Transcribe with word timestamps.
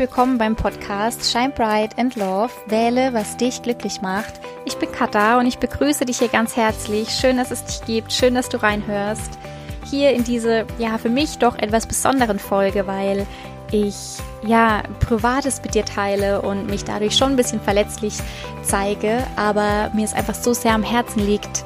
willkommen 0.00 0.38
beim 0.38 0.56
Podcast 0.56 1.30
Shine 1.30 1.50
Bright 1.50 1.98
and 1.98 2.16
Love. 2.16 2.50
Wähle, 2.68 3.12
was 3.12 3.36
dich 3.36 3.60
glücklich 3.60 4.00
macht. 4.00 4.40
Ich 4.64 4.78
bin 4.78 4.90
Katha 4.90 5.38
und 5.38 5.44
ich 5.44 5.58
begrüße 5.58 6.06
dich 6.06 6.20
hier 6.20 6.28
ganz 6.28 6.56
herzlich. 6.56 7.10
Schön, 7.10 7.36
dass 7.36 7.50
es 7.50 7.62
dich 7.66 7.84
gibt. 7.84 8.10
Schön, 8.10 8.34
dass 8.34 8.48
du 8.48 8.62
reinhörst. 8.62 9.38
Hier 9.84 10.12
in 10.12 10.24
diese, 10.24 10.64
ja, 10.78 10.96
für 10.96 11.10
mich 11.10 11.36
doch 11.36 11.58
etwas 11.58 11.86
besonderen 11.86 12.38
Folge, 12.38 12.86
weil 12.86 13.26
ich, 13.72 14.16
ja, 14.42 14.84
Privates 15.00 15.60
mit 15.62 15.74
dir 15.74 15.84
teile 15.84 16.40
und 16.40 16.70
mich 16.70 16.84
dadurch 16.84 17.14
schon 17.14 17.32
ein 17.32 17.36
bisschen 17.36 17.60
verletzlich 17.60 18.14
zeige, 18.62 19.22
aber 19.36 19.90
mir 19.92 20.06
es 20.06 20.14
einfach 20.14 20.34
so 20.34 20.54
sehr 20.54 20.72
am 20.72 20.82
Herzen 20.82 21.26
liegt, 21.26 21.62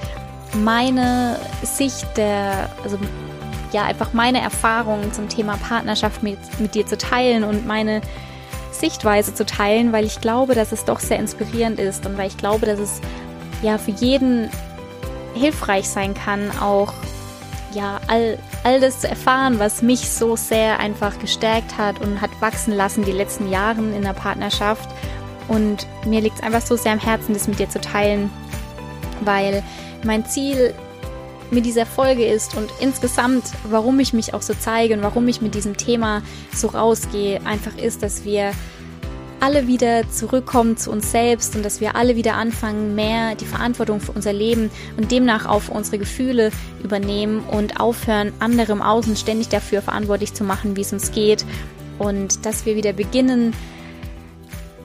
meine 0.54 1.38
Sicht 1.62 2.16
der, 2.16 2.68
also 2.82 2.98
ja 3.74 3.82
einfach 3.82 4.12
meine 4.12 4.40
Erfahrungen 4.40 5.12
zum 5.12 5.28
Thema 5.28 5.56
Partnerschaft 5.56 6.22
mit, 6.22 6.38
mit 6.60 6.74
dir 6.74 6.86
zu 6.86 6.96
teilen 6.96 7.44
und 7.44 7.66
meine 7.66 8.00
Sichtweise 8.72 9.34
zu 9.34 9.44
teilen, 9.44 9.92
weil 9.92 10.04
ich 10.04 10.20
glaube, 10.20 10.54
dass 10.54 10.72
es 10.72 10.84
doch 10.84 11.00
sehr 11.00 11.18
inspirierend 11.18 11.78
ist 11.78 12.06
und 12.06 12.16
weil 12.16 12.28
ich 12.28 12.36
glaube, 12.36 12.66
dass 12.66 12.78
es 12.78 13.00
ja 13.62 13.78
für 13.78 13.92
jeden 13.92 14.48
hilfreich 15.34 15.88
sein 15.88 16.14
kann, 16.14 16.50
auch 16.60 16.92
ja 17.74 18.00
all, 18.06 18.38
all 18.62 18.80
das 18.80 19.00
zu 19.00 19.08
erfahren, 19.08 19.58
was 19.58 19.82
mich 19.82 20.08
so 20.10 20.36
sehr 20.36 20.78
einfach 20.78 21.18
gestärkt 21.18 21.76
hat 21.76 22.00
und 22.00 22.20
hat 22.20 22.30
wachsen 22.40 22.72
lassen 22.72 23.04
die 23.04 23.12
letzten 23.12 23.50
Jahre 23.50 23.80
in 23.80 24.02
der 24.02 24.12
Partnerschaft. 24.12 24.88
Und 25.48 25.86
mir 26.06 26.20
liegt 26.20 26.36
es 26.36 26.42
einfach 26.42 26.62
so 26.62 26.76
sehr 26.76 26.92
am 26.92 27.00
Herzen, 27.00 27.34
das 27.34 27.48
mit 27.48 27.58
dir 27.58 27.68
zu 27.68 27.80
teilen, 27.80 28.30
weil 29.22 29.62
mein 30.04 30.24
Ziel 30.24 30.74
mit 31.54 31.64
dieser 31.64 31.86
Folge 31.86 32.26
ist 32.26 32.56
und 32.56 32.70
insgesamt, 32.80 33.44
warum 33.70 34.00
ich 34.00 34.12
mich 34.12 34.34
auch 34.34 34.42
so 34.42 34.54
zeige 34.58 34.94
und 34.94 35.02
warum 35.02 35.26
ich 35.28 35.40
mit 35.40 35.54
diesem 35.54 35.76
Thema 35.76 36.22
so 36.52 36.68
rausgehe, 36.68 37.40
einfach 37.46 37.76
ist, 37.78 38.02
dass 38.02 38.24
wir 38.24 38.52
alle 39.40 39.66
wieder 39.66 40.08
zurückkommen 40.10 40.76
zu 40.76 40.90
uns 40.90 41.10
selbst 41.10 41.54
und 41.54 41.64
dass 41.64 41.80
wir 41.80 41.96
alle 41.96 42.16
wieder 42.16 42.34
anfangen, 42.34 42.94
mehr 42.94 43.34
die 43.34 43.44
Verantwortung 43.44 44.00
für 44.00 44.12
unser 44.12 44.32
Leben 44.32 44.70
und 44.96 45.12
demnach 45.12 45.46
auch 45.46 45.60
für 45.60 45.72
unsere 45.72 45.98
Gefühle 45.98 46.50
übernehmen 46.82 47.44
und 47.50 47.78
aufhören, 47.78 48.32
andere 48.38 48.72
im 48.72 48.80
Außen 48.80 49.16
ständig 49.16 49.48
dafür 49.48 49.82
verantwortlich 49.82 50.32
zu 50.32 50.44
machen, 50.44 50.76
wie 50.76 50.80
es 50.80 50.92
uns 50.92 51.12
geht. 51.12 51.44
Und 51.98 52.46
dass 52.46 52.64
wir 52.64 52.74
wieder 52.74 52.92
beginnen, 52.92 53.54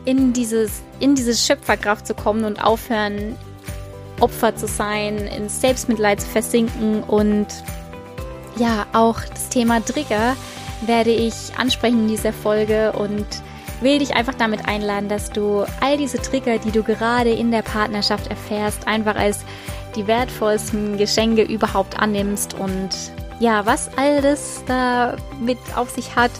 in 0.06 0.34
dieses, 0.34 0.82
in 1.00 1.16
diese 1.16 1.36
Schöpferkraft 1.36 2.06
zu 2.06 2.14
kommen 2.14 2.44
und 2.44 2.64
aufhören, 2.64 3.38
Opfer 4.22 4.56
zu 4.56 4.68
sein, 4.68 5.18
ins 5.18 5.62
Selbstmitleid 5.62 6.22
zu 6.22 6.28
versinken 6.28 7.04
und 7.04 7.48
ja, 8.58 8.86
auch 8.94 9.22
das 9.34 9.50
Thema 9.50 9.84
Trigger 9.84 10.36
werde 10.82 11.12
ich 11.12 11.34
ansprechen 11.58 12.02
in 12.02 12.08
dieser 12.08 12.34
Folge 12.34 12.92
und 12.94 13.26
will 13.82 14.00
dich 14.00 14.16
einfach 14.16 14.34
damit 14.34 14.68
einladen, 14.68 15.10
dass 15.10 15.32
du 15.32 15.66
all 15.82 15.98
diese 15.98 16.22
Trigger, 16.22 16.58
die 16.58 16.72
du 16.72 16.84
gerade 16.84 17.32
in 17.32 17.52
der 17.52 17.62
Partnerschaft 17.62 18.28
erfährst, 18.28 18.88
einfach 18.88 19.16
als 19.16 19.40
die 19.96 20.08
wertvollsten 20.08 20.98
Geschenke 20.98 21.44
überhaupt 21.44 22.00
annimmst 22.00 22.54
und 22.54 22.90
ja, 23.40 23.66
was 23.66 23.90
all 23.98 24.22
das 24.22 24.64
da 24.68 25.16
mit 25.40 25.58
auf 25.76 25.90
sich 25.90 26.16
hat, 26.16 26.32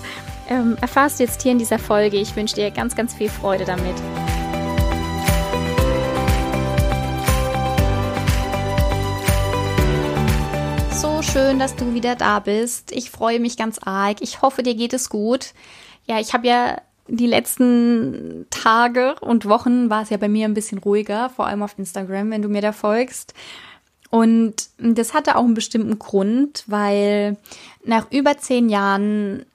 ähm, 0.50 0.78
erfahrst 0.82 1.20
du 1.20 1.24
jetzt 1.24 1.42
hier 1.42 1.54
in 1.54 1.60
dieser 1.60 1.80
Folge. 1.80 2.18
Ich 2.18 2.36
wünsche 2.36 2.56
dir 2.56 2.72
ganz, 2.72 2.96
ganz 2.96 3.14
viel 3.14 3.30
Freude 3.30 3.64
damit. 3.64 3.96
Schön, 11.32 11.60
dass 11.60 11.76
du 11.76 11.94
wieder 11.94 12.16
da 12.16 12.40
bist. 12.40 12.92
Ich 12.92 13.12
freue 13.12 13.40
mich 13.40 13.56
ganz 13.56 13.78
arg. 13.84 14.18
Ich 14.22 14.42
hoffe, 14.42 14.64
dir 14.64 14.74
geht 14.74 14.94
es 14.94 15.10
gut. 15.10 15.54
Ja, 16.08 16.20
ich 16.20 16.34
habe 16.34 16.48
ja 16.48 16.82
die 17.08 17.28
letzten 17.28 18.48
Tage 18.50 19.14
und 19.22 19.46
Wochen 19.46 19.92
war 19.92 20.02
es 20.02 20.10
ja 20.10 20.18
bei 20.18 20.28
mir 20.28 20.46
ein 20.46 20.56
bisschen 20.56 20.80
ruhiger, 20.80 21.30
vor 21.30 21.46
allem 21.46 21.62
auf 21.62 21.78
Instagram, 21.78 22.32
wenn 22.32 22.42
du 22.42 22.50
mir 22.50 22.62
da 22.62 22.72
folgst. 22.72 23.36
Und 24.10 24.70
das 24.80 25.14
hatte 25.14 25.36
auch 25.36 25.44
einen 25.44 25.54
bestimmten 25.54 26.00
Grund, 26.00 26.64
weil 26.66 27.38
nach 27.84 28.10
über 28.12 28.40
zehn 28.40 28.68
Jahren, 28.68 29.46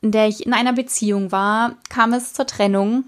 in 0.00 0.12
der 0.12 0.26
ich 0.26 0.46
in 0.46 0.54
einer 0.54 0.72
Beziehung 0.72 1.32
war, 1.32 1.76
kam 1.90 2.14
es 2.14 2.32
zur 2.32 2.46
Trennung. 2.46 3.04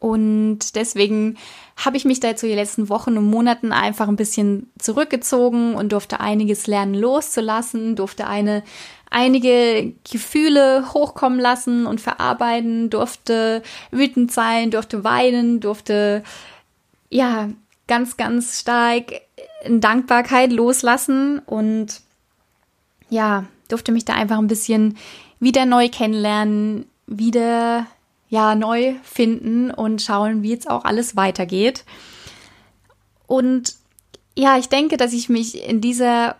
Und 0.00 0.74
deswegen 0.74 1.36
habe 1.76 1.96
ich 1.96 2.04
mich 2.06 2.20
da 2.20 2.28
jetzt 2.28 2.40
so 2.40 2.46
die 2.46 2.54
letzten 2.54 2.88
Wochen 2.88 3.18
und 3.18 3.26
Monaten 3.26 3.72
einfach 3.72 4.08
ein 4.08 4.16
bisschen 4.16 4.70
zurückgezogen 4.78 5.74
und 5.74 5.92
durfte 5.92 6.20
einiges 6.20 6.66
lernen 6.66 6.94
loszulassen, 6.94 7.96
durfte 7.96 8.26
eine 8.26 8.62
einige 9.10 9.92
Gefühle 10.10 10.92
hochkommen 10.92 11.38
lassen 11.38 11.86
und 11.86 12.00
verarbeiten, 12.00 12.90
durfte 12.90 13.62
wütend 13.90 14.32
sein, 14.32 14.70
durfte 14.70 15.04
weinen, 15.04 15.60
durfte 15.60 16.22
ja 17.10 17.50
ganz, 17.86 18.16
ganz 18.16 18.60
stark 18.60 19.20
in 19.62 19.80
Dankbarkeit 19.80 20.52
loslassen 20.52 21.38
und 21.40 22.00
ja, 23.10 23.44
durfte 23.68 23.92
mich 23.92 24.04
da 24.04 24.14
einfach 24.14 24.38
ein 24.38 24.48
bisschen 24.48 24.96
wieder 25.38 25.66
neu 25.66 25.88
kennenlernen, 25.88 26.86
wieder 27.06 27.86
ja 28.28 28.54
neu 28.54 28.94
finden 29.02 29.70
und 29.70 30.02
schauen, 30.02 30.42
wie 30.42 30.50
jetzt 30.50 30.68
auch 30.68 30.84
alles 30.84 31.16
weitergeht. 31.16 31.84
Und 33.26 33.74
ja, 34.36 34.58
ich 34.58 34.68
denke, 34.68 34.96
dass 34.96 35.12
ich 35.12 35.28
mich 35.28 35.66
in 35.66 35.80
dieser 35.80 36.36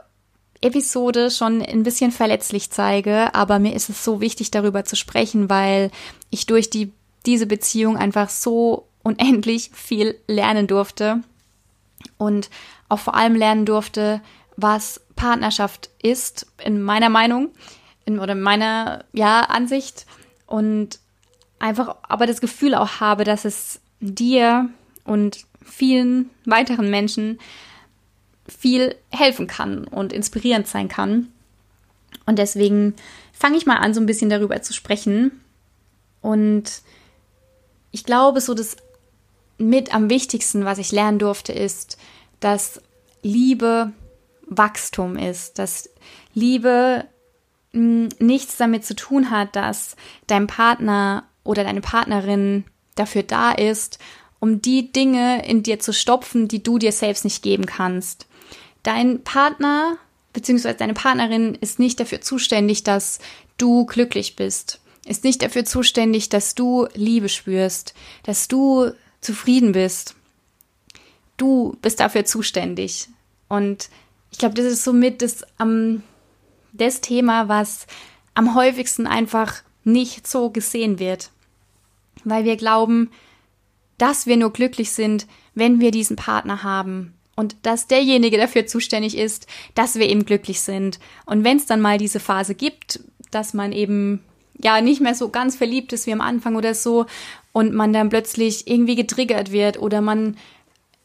Episode 0.60 1.30
schon 1.30 1.62
ein 1.62 1.82
bisschen 1.82 2.12
verletzlich 2.12 2.70
zeige, 2.70 3.34
aber 3.34 3.58
mir 3.58 3.74
ist 3.74 3.88
es 3.88 4.04
so 4.04 4.20
wichtig, 4.20 4.50
darüber 4.50 4.84
zu 4.84 4.96
sprechen, 4.96 5.48
weil 5.48 5.90
ich 6.30 6.46
durch 6.46 6.70
die, 6.70 6.92
diese 7.24 7.46
Beziehung 7.46 7.96
einfach 7.96 8.30
so 8.30 8.86
unendlich 9.02 9.70
viel 9.72 10.18
lernen 10.26 10.66
durfte 10.66 11.22
und 12.18 12.50
auch 12.88 12.98
vor 12.98 13.14
allem 13.14 13.34
lernen 13.34 13.66
durfte, 13.66 14.20
was 14.56 15.00
Partnerschaft 15.14 15.90
ist, 16.02 16.46
in 16.62 16.82
meiner 16.82 17.08
Meinung 17.08 17.50
in, 18.04 18.18
oder 18.18 18.32
in 18.32 18.40
meiner 18.40 19.04
ja, 19.12 19.40
Ansicht 19.40 20.06
und 20.46 20.98
einfach 21.58 21.96
aber 22.02 22.26
das 22.26 22.40
Gefühl 22.40 22.74
auch 22.74 23.00
habe, 23.00 23.24
dass 23.24 23.44
es 23.44 23.80
dir 24.00 24.68
und 25.04 25.44
vielen 25.64 26.30
weiteren 26.44 26.90
Menschen 26.90 27.38
viel 28.48 28.94
helfen 29.10 29.46
kann 29.46 29.84
und 29.84 30.12
inspirierend 30.12 30.66
sein 30.66 30.88
kann. 30.88 31.28
Und 32.26 32.38
deswegen 32.38 32.94
fange 33.32 33.56
ich 33.56 33.66
mal 33.66 33.76
an, 33.76 33.94
so 33.94 34.00
ein 34.00 34.06
bisschen 34.06 34.30
darüber 34.30 34.62
zu 34.62 34.72
sprechen. 34.72 35.40
Und 36.22 36.82
ich 37.90 38.04
glaube, 38.04 38.40
so 38.40 38.54
das 38.54 38.76
mit 39.58 39.94
am 39.94 40.10
wichtigsten, 40.10 40.64
was 40.64 40.78
ich 40.78 40.92
lernen 40.92 41.18
durfte, 41.18 41.52
ist, 41.52 41.98
dass 42.40 42.80
Liebe 43.22 43.92
Wachstum 44.46 45.16
ist, 45.16 45.58
dass 45.58 45.90
Liebe 46.34 47.04
hm, 47.72 48.08
nichts 48.18 48.56
damit 48.56 48.84
zu 48.84 48.94
tun 48.94 49.30
hat, 49.30 49.56
dass 49.56 49.96
dein 50.26 50.46
Partner 50.46 51.24
oder 51.46 51.64
deine 51.64 51.80
Partnerin 51.80 52.64
dafür 52.94 53.22
da 53.22 53.52
ist, 53.52 53.98
um 54.40 54.60
die 54.60 54.92
Dinge 54.92 55.46
in 55.46 55.62
dir 55.62 55.78
zu 55.78 55.92
stopfen, 55.92 56.48
die 56.48 56.62
du 56.62 56.78
dir 56.78 56.92
selbst 56.92 57.24
nicht 57.24 57.42
geben 57.42 57.66
kannst. 57.66 58.26
Dein 58.82 59.22
Partner 59.22 59.96
bzw. 60.32 60.74
deine 60.74 60.94
Partnerin 60.94 61.54
ist 61.54 61.78
nicht 61.78 61.98
dafür 62.00 62.20
zuständig, 62.20 62.82
dass 62.84 63.18
du 63.58 63.86
glücklich 63.86 64.36
bist, 64.36 64.80
ist 65.06 65.24
nicht 65.24 65.42
dafür 65.42 65.64
zuständig, 65.64 66.28
dass 66.28 66.54
du 66.54 66.86
Liebe 66.94 67.28
spürst, 67.28 67.94
dass 68.24 68.48
du 68.48 68.92
zufrieden 69.20 69.72
bist. 69.72 70.14
Du 71.36 71.76
bist 71.82 72.00
dafür 72.00 72.24
zuständig. 72.24 73.08
Und 73.48 73.88
ich 74.30 74.38
glaube, 74.38 74.54
das 74.54 74.66
ist 74.66 74.84
somit 74.84 75.22
das, 75.22 75.44
um, 75.58 76.02
das 76.72 77.00
Thema, 77.00 77.48
was 77.48 77.86
am 78.34 78.54
häufigsten 78.54 79.06
einfach 79.06 79.62
nicht 79.84 80.26
so 80.26 80.50
gesehen 80.50 80.98
wird 80.98 81.30
weil 82.26 82.44
wir 82.44 82.56
glauben, 82.56 83.10
dass 83.98 84.26
wir 84.26 84.36
nur 84.36 84.52
glücklich 84.52 84.90
sind, 84.92 85.26
wenn 85.54 85.80
wir 85.80 85.90
diesen 85.90 86.16
Partner 86.16 86.62
haben 86.62 87.14
und 87.36 87.56
dass 87.62 87.86
derjenige 87.86 88.36
dafür 88.36 88.66
zuständig 88.66 89.16
ist, 89.16 89.46
dass 89.74 89.94
wir 89.94 90.08
eben 90.08 90.24
glücklich 90.24 90.60
sind. 90.60 90.98
Und 91.24 91.44
wenn 91.44 91.56
es 91.56 91.66
dann 91.66 91.80
mal 91.80 91.98
diese 91.98 92.20
Phase 92.20 92.54
gibt, 92.54 93.00
dass 93.30 93.54
man 93.54 93.72
eben 93.72 94.22
ja 94.58 94.80
nicht 94.80 95.00
mehr 95.00 95.14
so 95.14 95.28
ganz 95.28 95.56
verliebt 95.56 95.92
ist 95.92 96.06
wie 96.06 96.12
am 96.12 96.20
Anfang 96.20 96.56
oder 96.56 96.74
so 96.74 97.06
und 97.52 97.74
man 97.74 97.92
dann 97.92 98.08
plötzlich 98.08 98.68
irgendwie 98.68 98.96
getriggert 98.96 99.52
wird 99.52 99.78
oder 99.78 100.00
man 100.00 100.36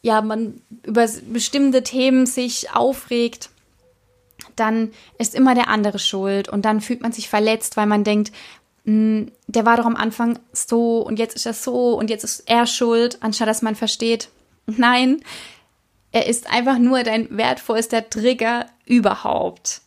ja 0.02 0.20
man 0.20 0.60
über 0.82 1.06
bestimmte 1.32 1.82
Themen 1.82 2.26
sich 2.26 2.74
aufregt, 2.74 3.50
dann 4.56 4.90
ist 5.18 5.34
immer 5.34 5.54
der 5.54 5.68
andere 5.68 5.98
schuld 5.98 6.48
und 6.48 6.64
dann 6.64 6.80
fühlt 6.80 7.02
man 7.02 7.12
sich 7.12 7.28
verletzt, 7.28 7.76
weil 7.76 7.86
man 7.86 8.04
denkt, 8.04 8.32
der 8.84 9.64
war 9.64 9.76
doch 9.76 9.86
am 9.86 9.96
Anfang 9.96 10.40
so 10.52 11.00
und 11.00 11.18
jetzt 11.18 11.36
ist 11.36 11.46
er 11.46 11.54
so 11.54 11.96
und 11.96 12.10
jetzt 12.10 12.24
ist 12.24 12.40
er 12.46 12.66
schuld, 12.66 13.18
anstatt 13.20 13.48
dass 13.48 13.62
man 13.62 13.76
versteht, 13.76 14.28
nein, 14.66 15.22
er 16.10 16.26
ist 16.26 16.50
einfach 16.50 16.78
nur 16.78 17.02
dein 17.04 17.36
wertvollster 17.36 18.08
Trigger 18.10 18.66
überhaupt. 18.84 19.82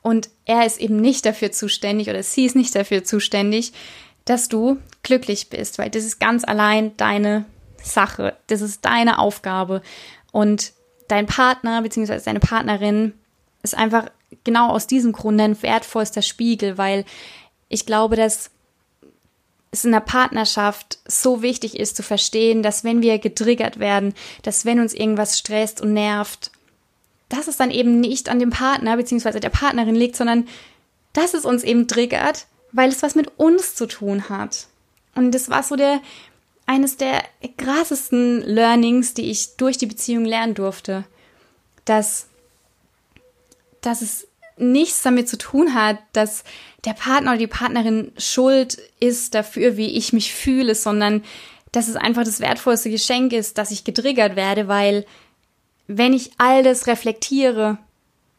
Und 0.00 0.28
er 0.44 0.66
ist 0.66 0.80
eben 0.80 0.96
nicht 0.96 1.26
dafür 1.26 1.50
zuständig 1.50 2.08
oder 2.08 2.22
sie 2.22 2.44
ist 2.44 2.56
nicht 2.56 2.74
dafür 2.74 3.04
zuständig, 3.04 3.72
dass 4.24 4.48
du 4.48 4.78
glücklich 5.02 5.50
bist, 5.50 5.78
weil 5.78 5.90
das 5.90 6.04
ist 6.04 6.20
ganz 6.20 6.44
allein 6.44 6.96
deine 6.96 7.44
Sache. 7.82 8.36
Das 8.46 8.60
ist 8.60 8.84
deine 8.84 9.18
Aufgabe. 9.18 9.82
Und 10.30 10.72
dein 11.08 11.26
Partner 11.26 11.82
bzw. 11.82 12.20
deine 12.24 12.40
Partnerin 12.40 13.12
ist 13.62 13.76
einfach 13.76 14.10
genau 14.44 14.70
aus 14.70 14.86
diesem 14.86 15.12
Grund 15.12 15.40
ein 15.40 15.62
wertvollster 15.62 16.22
Spiegel, 16.22 16.78
weil 16.78 17.04
ich 17.68 17.86
glaube, 17.86 18.16
dass 18.16 18.50
es 19.70 19.84
in 19.84 19.92
der 19.92 20.00
Partnerschaft 20.00 20.98
so 21.06 21.42
wichtig 21.42 21.78
ist 21.78 21.96
zu 21.96 22.02
verstehen, 22.02 22.62
dass 22.62 22.84
wenn 22.84 23.02
wir 23.02 23.18
getriggert 23.18 23.78
werden, 23.78 24.14
dass 24.42 24.64
wenn 24.64 24.80
uns 24.80 24.94
irgendwas 24.94 25.38
stresst 25.38 25.80
und 25.80 25.92
nervt, 25.92 26.52
dass 27.28 27.48
es 27.48 27.56
dann 27.56 27.70
eben 27.70 28.00
nicht 28.00 28.28
an 28.28 28.38
dem 28.38 28.50
Partner 28.50 28.96
bzw. 28.96 29.40
der 29.40 29.50
Partnerin 29.50 29.94
liegt, 29.94 30.16
sondern 30.16 30.46
dass 31.12 31.34
es 31.34 31.44
uns 31.44 31.64
eben 31.64 31.88
triggert, 31.88 32.46
weil 32.72 32.90
es 32.90 33.02
was 33.02 33.14
mit 33.14 33.32
uns 33.38 33.74
zu 33.74 33.86
tun 33.86 34.28
hat. 34.28 34.68
Und 35.14 35.32
das 35.32 35.50
war 35.50 35.62
so 35.62 35.76
der 35.76 36.00
eines 36.66 36.96
der 36.96 37.22
krassesten 37.58 38.40
Learnings, 38.40 39.12
die 39.12 39.30
ich 39.30 39.56
durch 39.56 39.76
die 39.76 39.86
Beziehung 39.86 40.24
lernen 40.24 40.54
durfte, 40.54 41.04
dass 41.84 42.26
dass 43.80 44.00
es 44.00 44.26
nichts 44.56 45.02
damit 45.02 45.28
zu 45.28 45.38
tun 45.38 45.74
hat, 45.74 45.98
dass 46.12 46.44
der 46.84 46.92
Partner 46.92 47.32
oder 47.32 47.38
die 47.38 47.46
Partnerin 47.46 48.12
schuld 48.16 48.78
ist 49.00 49.34
dafür, 49.34 49.76
wie 49.76 49.96
ich 49.96 50.12
mich 50.12 50.32
fühle, 50.32 50.74
sondern 50.74 51.22
dass 51.72 51.88
es 51.88 51.96
einfach 51.96 52.24
das 52.24 52.40
wertvollste 52.40 52.90
Geschenk 52.90 53.32
ist, 53.32 53.58
dass 53.58 53.70
ich 53.70 53.84
getriggert 53.84 54.36
werde, 54.36 54.68
weil 54.68 55.04
wenn 55.86 56.12
ich 56.12 56.30
all 56.38 56.62
das 56.62 56.86
reflektiere, 56.86 57.78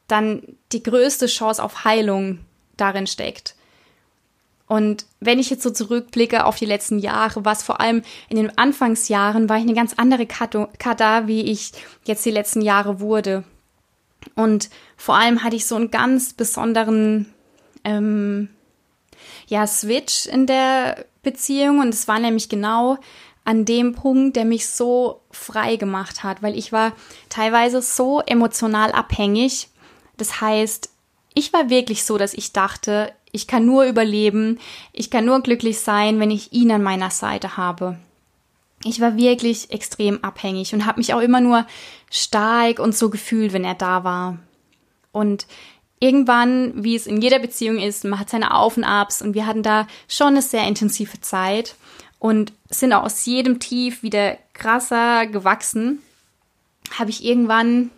dann 0.07 0.43
die 0.71 0.83
größte 0.83 1.27
Chance 1.27 1.61
auf 1.61 1.83
Heilung 1.83 2.39
darin 2.77 3.07
steckt. 3.07 3.55
Und 4.67 5.05
wenn 5.19 5.37
ich 5.37 5.49
jetzt 5.49 5.63
so 5.63 5.69
zurückblicke 5.69 6.45
auf 6.45 6.57
die 6.57 6.65
letzten 6.65 6.97
Jahre, 6.97 7.45
was 7.45 7.61
vor 7.61 7.81
allem 7.81 8.01
in 8.29 8.37
den 8.37 8.57
Anfangsjahren 8.57 9.47
war 9.47 9.57
ich 9.57 9.63
eine 9.63 9.75
ganz 9.75 9.93
andere 9.97 10.25
Kata, 10.25 11.27
wie 11.27 11.41
ich 11.41 11.71
jetzt 12.05 12.25
die 12.25 12.31
letzten 12.31 12.61
Jahre 12.61 12.99
wurde. 12.99 13.43
Und 14.35 14.69
vor 14.97 15.15
allem 15.15 15.43
hatte 15.43 15.55
ich 15.55 15.65
so 15.65 15.75
einen 15.75 15.91
ganz 15.91 16.33
besonderen 16.33 17.33
ähm, 17.83 18.49
ja, 19.47 19.67
Switch 19.67 20.25
in 20.25 20.47
der 20.47 21.05
Beziehung 21.23 21.79
und 21.79 21.89
es 21.89 22.07
war 22.07 22.19
nämlich 22.19 22.49
genau 22.49 22.97
an 23.43 23.63
dem 23.63 23.93
Punkt, 23.93 24.35
der 24.35 24.45
mich 24.45 24.67
so 24.67 25.21
frei 25.31 25.75
gemacht 25.75 26.23
hat, 26.23 26.41
weil 26.41 26.57
ich 26.57 26.71
war 26.71 26.93
teilweise 27.29 27.81
so 27.81 28.21
emotional 28.21 28.91
abhängig. 28.91 29.69
Das 30.17 30.41
heißt, 30.41 30.89
ich 31.35 31.53
war 31.53 31.69
wirklich 31.69 32.05
so, 32.05 32.17
dass 32.17 32.33
ich 32.33 32.53
dachte, 32.53 33.13
ich 33.31 33.47
kann 33.47 33.65
nur 33.65 33.83
überleben, 33.83 34.59
ich 34.93 35.11
kann 35.11 35.25
nur 35.25 35.41
glücklich 35.41 35.79
sein, 35.79 36.19
wenn 36.19 36.31
ich 36.31 36.53
ihn 36.53 36.71
an 36.71 36.81
meiner 36.81 37.11
Seite 37.11 37.57
habe. 37.57 37.97
Ich 38.87 39.01
war 39.01 39.17
wirklich 39.17 39.71
extrem 39.71 40.23
abhängig 40.23 40.73
und 40.73 40.85
habe 40.85 40.99
mich 40.99 41.13
auch 41.15 41.19
immer 41.19 41.41
nur 41.41 41.65
stark 42.11 42.77
und 42.77 42.95
so 42.95 43.09
gefühlt, 43.09 43.51
wenn 43.51 43.63
er 43.63 43.73
da 43.73 44.03
war. 44.03 44.37
Und 45.11 45.47
irgendwann, 45.99 46.83
wie 46.83 46.95
es 46.95 47.07
in 47.07 47.19
jeder 47.19 47.39
Beziehung 47.39 47.79
ist, 47.79 48.03
man 48.03 48.19
hat 48.19 48.29
seine 48.29 48.53
Auf 48.53 48.77
und 48.77 48.83
Abs 48.83 49.23
und 49.23 49.33
wir 49.33 49.47
hatten 49.47 49.63
da 49.63 49.87
schon 50.07 50.27
eine 50.27 50.43
sehr 50.43 50.67
intensive 50.67 51.19
Zeit 51.19 51.75
und 52.19 52.53
sind 52.69 52.93
auch 52.93 53.03
aus 53.03 53.25
jedem 53.25 53.59
Tief 53.59 54.03
wieder 54.03 54.37
krasser 54.53 55.25
gewachsen, 55.25 55.99
habe 56.97 57.09
ich 57.09 57.25
irgendwann 57.25 57.89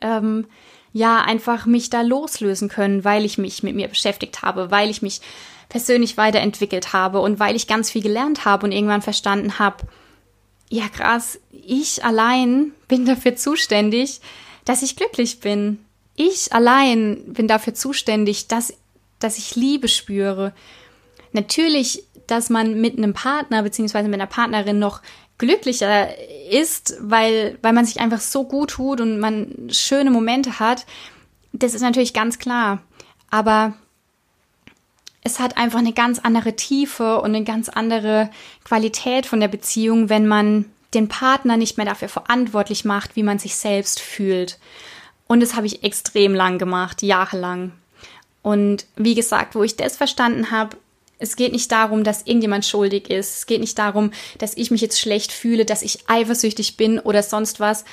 ähm, 0.00 0.46
ja 0.92 1.22
einfach 1.22 1.66
mich 1.66 1.90
da 1.90 2.02
loslösen 2.02 2.68
können, 2.68 3.04
weil 3.04 3.24
ich 3.24 3.36
mich 3.36 3.64
mit 3.64 3.74
mir 3.74 3.88
beschäftigt 3.88 4.42
habe, 4.42 4.70
weil 4.70 4.90
ich 4.90 5.02
mich 5.02 5.20
persönlich 5.68 6.16
weiterentwickelt 6.16 6.92
habe 6.92 7.20
und 7.20 7.40
weil 7.40 7.56
ich 7.56 7.66
ganz 7.66 7.90
viel 7.90 8.02
gelernt 8.02 8.44
habe 8.44 8.64
und 8.64 8.72
irgendwann 8.72 9.02
verstanden 9.02 9.58
habe, 9.58 9.78
ja 10.68 10.88
krass, 10.88 11.38
ich 11.50 12.04
allein 12.04 12.72
bin 12.88 13.06
dafür 13.06 13.36
zuständig, 13.36 14.20
dass 14.64 14.82
ich 14.82 14.96
glücklich 14.96 15.40
bin. 15.40 15.78
Ich 16.16 16.52
allein 16.52 17.22
bin 17.26 17.46
dafür 17.46 17.74
zuständig, 17.74 18.48
dass, 18.48 18.74
dass 19.18 19.38
ich 19.38 19.54
Liebe 19.54 19.88
spüre. 19.88 20.52
Natürlich, 21.32 22.04
dass 22.26 22.50
man 22.50 22.80
mit 22.80 22.96
einem 22.96 23.12
Partner 23.12 23.62
beziehungsweise 23.62 24.08
mit 24.08 24.20
einer 24.20 24.26
Partnerin 24.26 24.78
noch 24.78 25.02
glücklicher 25.38 26.08
ist, 26.50 26.96
weil, 27.00 27.58
weil 27.62 27.72
man 27.72 27.84
sich 27.84 28.00
einfach 28.00 28.20
so 28.20 28.44
gut 28.44 28.70
tut 28.70 29.00
und 29.00 29.20
man 29.20 29.68
schöne 29.70 30.10
Momente 30.10 30.58
hat, 30.58 30.86
das 31.52 31.74
ist 31.74 31.82
natürlich 31.82 32.14
ganz 32.14 32.38
klar. 32.38 32.82
Aber 33.30 33.74
es 35.26 35.40
hat 35.40 35.56
einfach 35.56 35.80
eine 35.80 35.92
ganz 35.92 36.20
andere 36.20 36.54
Tiefe 36.54 37.20
und 37.20 37.34
eine 37.34 37.42
ganz 37.42 37.68
andere 37.68 38.30
Qualität 38.64 39.26
von 39.26 39.40
der 39.40 39.48
Beziehung, 39.48 40.08
wenn 40.08 40.28
man 40.28 40.66
den 40.94 41.08
Partner 41.08 41.56
nicht 41.56 41.76
mehr 41.76 41.86
dafür 41.86 42.08
verantwortlich 42.08 42.84
macht, 42.84 43.16
wie 43.16 43.24
man 43.24 43.40
sich 43.40 43.56
selbst 43.56 43.98
fühlt. 43.98 44.60
Und 45.26 45.40
das 45.40 45.56
habe 45.56 45.66
ich 45.66 45.82
extrem 45.82 46.32
lang 46.32 46.58
gemacht, 46.58 47.02
jahrelang. 47.02 47.72
Und 48.42 48.86
wie 48.94 49.16
gesagt, 49.16 49.56
wo 49.56 49.64
ich 49.64 49.74
das 49.74 49.96
verstanden 49.96 50.52
habe, 50.52 50.76
es 51.18 51.34
geht 51.34 51.52
nicht 51.52 51.72
darum, 51.72 52.04
dass 52.04 52.22
irgendjemand 52.22 52.64
schuldig 52.64 53.10
ist. 53.10 53.38
Es 53.38 53.46
geht 53.46 53.60
nicht 53.60 53.78
darum, 53.78 54.12
dass 54.38 54.56
ich 54.56 54.70
mich 54.70 54.80
jetzt 54.80 55.00
schlecht 55.00 55.32
fühle, 55.32 55.64
dass 55.64 55.82
ich 55.82 56.08
eifersüchtig 56.08 56.76
bin 56.76 57.00
oder 57.00 57.24
sonst 57.24 57.58
was 57.58 57.84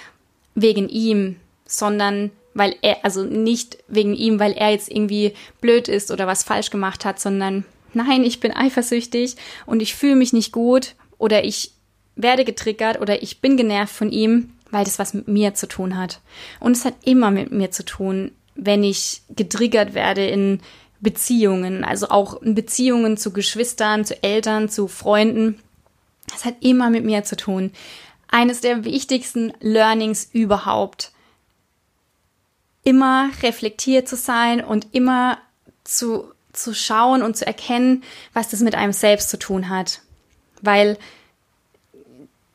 wegen 0.54 0.88
ihm, 0.88 1.38
sondern 1.66 2.30
weil 2.54 2.76
er, 2.82 3.04
also 3.04 3.24
nicht 3.24 3.78
wegen 3.88 4.14
ihm, 4.14 4.40
weil 4.40 4.54
er 4.54 4.72
jetzt 4.72 4.92
irgendwie 4.92 5.34
blöd 5.62 5.88
ist 5.88 6.12
oder 6.12 6.28
was 6.28 6.44
falsch 6.44 6.70
gemacht 6.70 7.06
hat, 7.06 7.20
sondern 7.20 7.66
nein, 7.94 8.24
ich 8.24 8.40
bin 8.40 8.56
eifersüchtig 8.56 9.36
und 9.66 9.82
ich 9.82 9.96
fühle 9.96 10.16
mich 10.16 10.34
nicht 10.34 10.52
gut 10.52 10.96
oder 11.18 11.44
ich 11.44 11.72
werde 12.16 12.46
getriggert 12.46 13.02
oder 13.02 13.24
ich 13.24 13.42
bin 13.42 13.58
genervt 13.58 13.94
von 13.94 14.12
ihm, 14.12 14.52
weil 14.72 14.86
das 14.86 15.00
was 15.00 15.14
mit 15.14 15.28
mir 15.28 15.54
zu 15.54 15.68
tun 15.68 15.98
hat. 15.98 16.20
Und 16.60 16.76
es 16.76 16.86
hat 16.86 16.96
immer 17.06 17.32
mit 17.32 17.52
mir 17.52 17.72
zu 17.72 17.86
tun, 17.86 18.32
wenn 18.56 18.84
ich 18.84 19.22
getriggert 19.30 19.94
werde 19.94 20.26
in 20.26 20.60
Beziehungen, 21.00 21.84
also 21.84 22.10
auch 22.10 22.42
in 22.42 22.56
Beziehungen 22.56 23.18
zu 23.18 23.34
Geschwistern, 23.34 24.06
zu 24.06 24.22
Eltern, 24.24 24.70
zu 24.70 24.88
Freunden. 24.88 25.60
Es 26.34 26.46
hat 26.46 26.56
immer 26.62 26.90
mit 26.90 27.04
mir 27.04 27.24
zu 27.24 27.36
tun. 27.36 27.72
Eines 28.30 28.62
der 28.62 28.86
wichtigsten 28.86 29.54
Learnings 29.60 30.30
überhaupt 30.32 31.13
immer 32.84 33.30
reflektiert 33.42 34.08
zu 34.08 34.16
sein 34.16 34.64
und 34.64 34.88
immer 34.92 35.38
zu, 35.84 36.32
zu 36.52 36.74
schauen 36.74 37.22
und 37.22 37.38
zu 37.38 37.46
erkennen, 37.46 38.04
was 38.34 38.50
das 38.50 38.62
mit 38.62 38.76
einem 38.76 38.94
selbst 38.94 39.30
zu 39.30 39.40
tun 39.40 39.70
hat. 39.70 40.02
Weil 40.62 40.98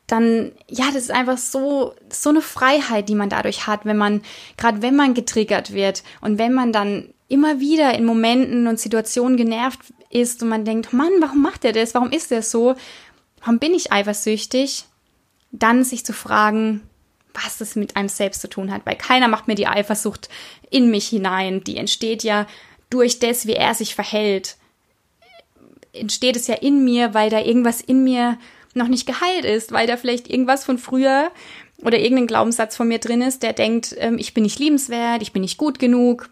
dann, 0.07 0.51
ja, 0.67 0.85
das 0.87 1.03
ist 1.03 1.11
einfach 1.11 1.37
so, 1.37 1.93
so 2.11 2.29
eine 2.29 2.41
Freiheit, 2.41 3.09
die 3.09 3.15
man 3.15 3.29
dadurch 3.29 3.67
hat, 3.67 3.85
wenn 3.85 3.97
man, 3.97 4.21
gerade 4.57 4.81
wenn 4.81 4.95
man 4.95 5.13
getriggert 5.13 5.73
wird 5.73 6.03
und 6.21 6.37
wenn 6.37 6.53
man 6.53 6.73
dann 6.73 7.13
immer 7.27 7.59
wieder 7.59 7.93
in 7.93 8.05
Momenten 8.05 8.67
und 8.67 8.79
Situationen 8.79 9.37
genervt 9.37 9.79
ist 10.09 10.41
und 10.41 10.49
man 10.49 10.65
denkt, 10.65 10.93
Mann, 10.93 11.11
warum 11.19 11.41
macht 11.41 11.63
er 11.63 11.73
das? 11.73 11.93
Warum 11.93 12.11
ist 12.11 12.31
er 12.31 12.41
so? 12.41 12.75
Warum 13.39 13.59
bin 13.59 13.73
ich 13.73 13.91
eifersüchtig? 13.91 14.85
Dann 15.51 15.83
sich 15.83 16.05
zu 16.05 16.13
fragen, 16.13 16.81
was 17.33 17.57
das 17.57 17.75
mit 17.75 17.95
einem 17.95 18.09
selbst 18.09 18.41
zu 18.41 18.49
tun 18.49 18.71
hat, 18.71 18.85
weil 18.85 18.95
keiner 18.95 19.27
macht 19.27 19.47
mir 19.47 19.55
die 19.55 19.67
Eifersucht 19.67 20.29
in 20.69 20.89
mich 20.89 21.07
hinein. 21.07 21.63
Die 21.63 21.77
entsteht 21.77 22.23
ja 22.23 22.47
durch 22.89 23.19
das, 23.19 23.45
wie 23.45 23.53
er 23.53 23.73
sich 23.73 23.95
verhält. 23.95 24.57
Entsteht 25.93 26.35
es 26.35 26.47
ja 26.47 26.55
in 26.55 26.83
mir, 26.83 27.13
weil 27.13 27.29
da 27.29 27.39
irgendwas 27.39 27.81
in 27.81 28.03
mir 28.03 28.37
noch 28.73 28.87
nicht 28.87 29.05
geheilt 29.05 29.45
ist, 29.45 29.71
weil 29.71 29.87
da 29.87 29.97
vielleicht 29.97 30.29
irgendwas 30.29 30.63
von 30.63 30.77
früher 30.77 31.31
oder 31.83 31.97
irgendein 31.97 32.27
Glaubenssatz 32.27 32.75
von 32.75 32.87
mir 32.87 32.99
drin 32.99 33.21
ist, 33.21 33.41
der 33.43 33.53
denkt, 33.53 33.95
ähm, 33.97 34.17
ich 34.17 34.33
bin 34.33 34.43
nicht 34.43 34.59
liebenswert, 34.59 35.21
ich 35.21 35.33
bin 35.33 35.41
nicht 35.41 35.57
gut 35.57 35.79
genug. 35.79 36.29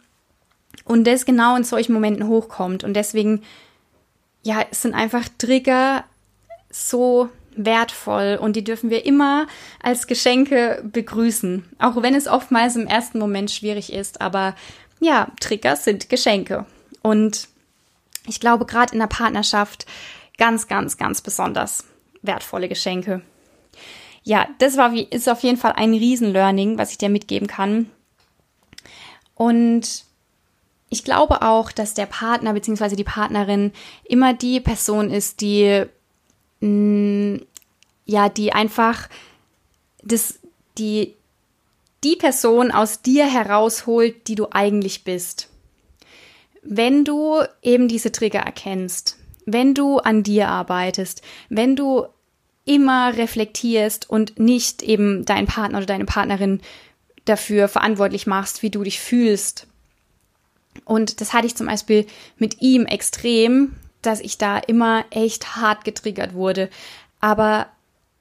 Und 0.83 1.05
das 1.05 1.25
genau 1.25 1.55
in 1.55 1.63
solchen 1.63 1.93
Momenten 1.93 2.27
hochkommt. 2.27 2.83
Und 2.83 2.93
deswegen, 2.93 3.43
ja, 4.43 4.65
es 4.69 4.81
sind 4.81 4.93
einfach 4.93 5.27
Trigger 5.37 6.05
so 6.69 7.29
wertvoll 7.57 8.37
und 8.41 8.55
die 8.55 8.63
dürfen 8.63 8.89
wir 8.89 9.05
immer 9.05 9.47
als 9.81 10.07
Geschenke 10.07 10.83
begrüßen, 10.91 11.65
auch 11.79 12.01
wenn 12.01 12.15
es 12.15 12.27
oftmals 12.27 12.75
im 12.75 12.87
ersten 12.87 13.19
Moment 13.19 13.51
schwierig 13.51 13.91
ist. 13.91 14.21
Aber 14.21 14.55
ja, 14.99 15.27
Trigger 15.39 15.75
sind 15.75 16.09
Geschenke 16.09 16.65
und 17.01 17.47
ich 18.27 18.39
glaube 18.39 18.65
gerade 18.65 18.93
in 18.93 18.99
der 18.99 19.07
Partnerschaft 19.07 19.85
ganz, 20.37 20.67
ganz, 20.67 20.97
ganz 20.97 21.21
besonders 21.21 21.85
wertvolle 22.21 22.69
Geschenke. 22.69 23.21
Ja, 24.23 24.47
das 24.59 24.77
war 24.77 24.91
wie, 24.91 25.03
ist 25.03 25.29
auf 25.29 25.41
jeden 25.41 25.57
Fall 25.57 25.73
ein 25.73 25.93
Riesen-Learning, 25.93 26.77
was 26.77 26.91
ich 26.91 26.97
dir 26.97 27.09
mitgeben 27.09 27.47
kann. 27.47 27.89
Und 29.35 30.03
ich 30.89 31.03
glaube 31.03 31.41
auch, 31.41 31.71
dass 31.71 31.93
der 31.93 32.05
Partner 32.05 32.53
bzw. 32.53 32.95
die 32.95 33.03
Partnerin 33.03 33.71
immer 34.03 34.33
die 34.33 34.59
Person 34.59 35.11
ist, 35.11 35.41
die 35.41 35.85
mh, 36.59 37.39
ja, 38.05 38.29
die 38.29 38.53
einfach 38.53 39.09
das, 40.03 40.39
die, 40.77 41.15
die 42.03 42.15
Person 42.15 42.71
aus 42.71 43.01
dir 43.01 43.25
herausholt, 43.25 44.27
die 44.27 44.35
du 44.35 44.47
eigentlich 44.51 45.03
bist. 45.03 45.49
Wenn 46.63 47.03
du 47.03 47.41
eben 47.61 47.87
diese 47.87 48.11
Trigger 48.11 48.39
erkennst, 48.39 49.17
wenn 49.45 49.73
du 49.73 49.97
an 49.97 50.23
dir 50.23 50.49
arbeitest, 50.49 51.21
wenn 51.49 51.75
du 51.75 52.05
immer 52.65 53.15
reflektierst 53.15 54.09
und 54.09 54.39
nicht 54.39 54.83
eben 54.83 55.23
deinen 55.23 55.47
Partner 55.47 55.77
oder 55.77 55.87
deine 55.87 56.05
Partnerin 56.05 56.61
dafür 57.23 57.67
verantwortlich 57.67 58.27
machst, 58.27 58.61
wie 58.61 58.69
du 58.69 58.83
dich 58.83 58.99
fühlst. 58.99 59.67
Und 60.85 61.21
das 61.21 61.33
hatte 61.33 61.47
ich 61.47 61.55
zum 61.55 61.67
Beispiel 61.67 62.05
mit 62.37 62.61
ihm 62.61 62.85
extrem, 62.85 63.75
dass 64.07 64.21
ich 64.21 64.37
da 64.37 64.57
immer 64.57 65.05
echt 65.11 65.55
hart 65.55 65.85
getriggert 65.85 66.33
wurde. 66.33 66.69
Aber 67.19 67.67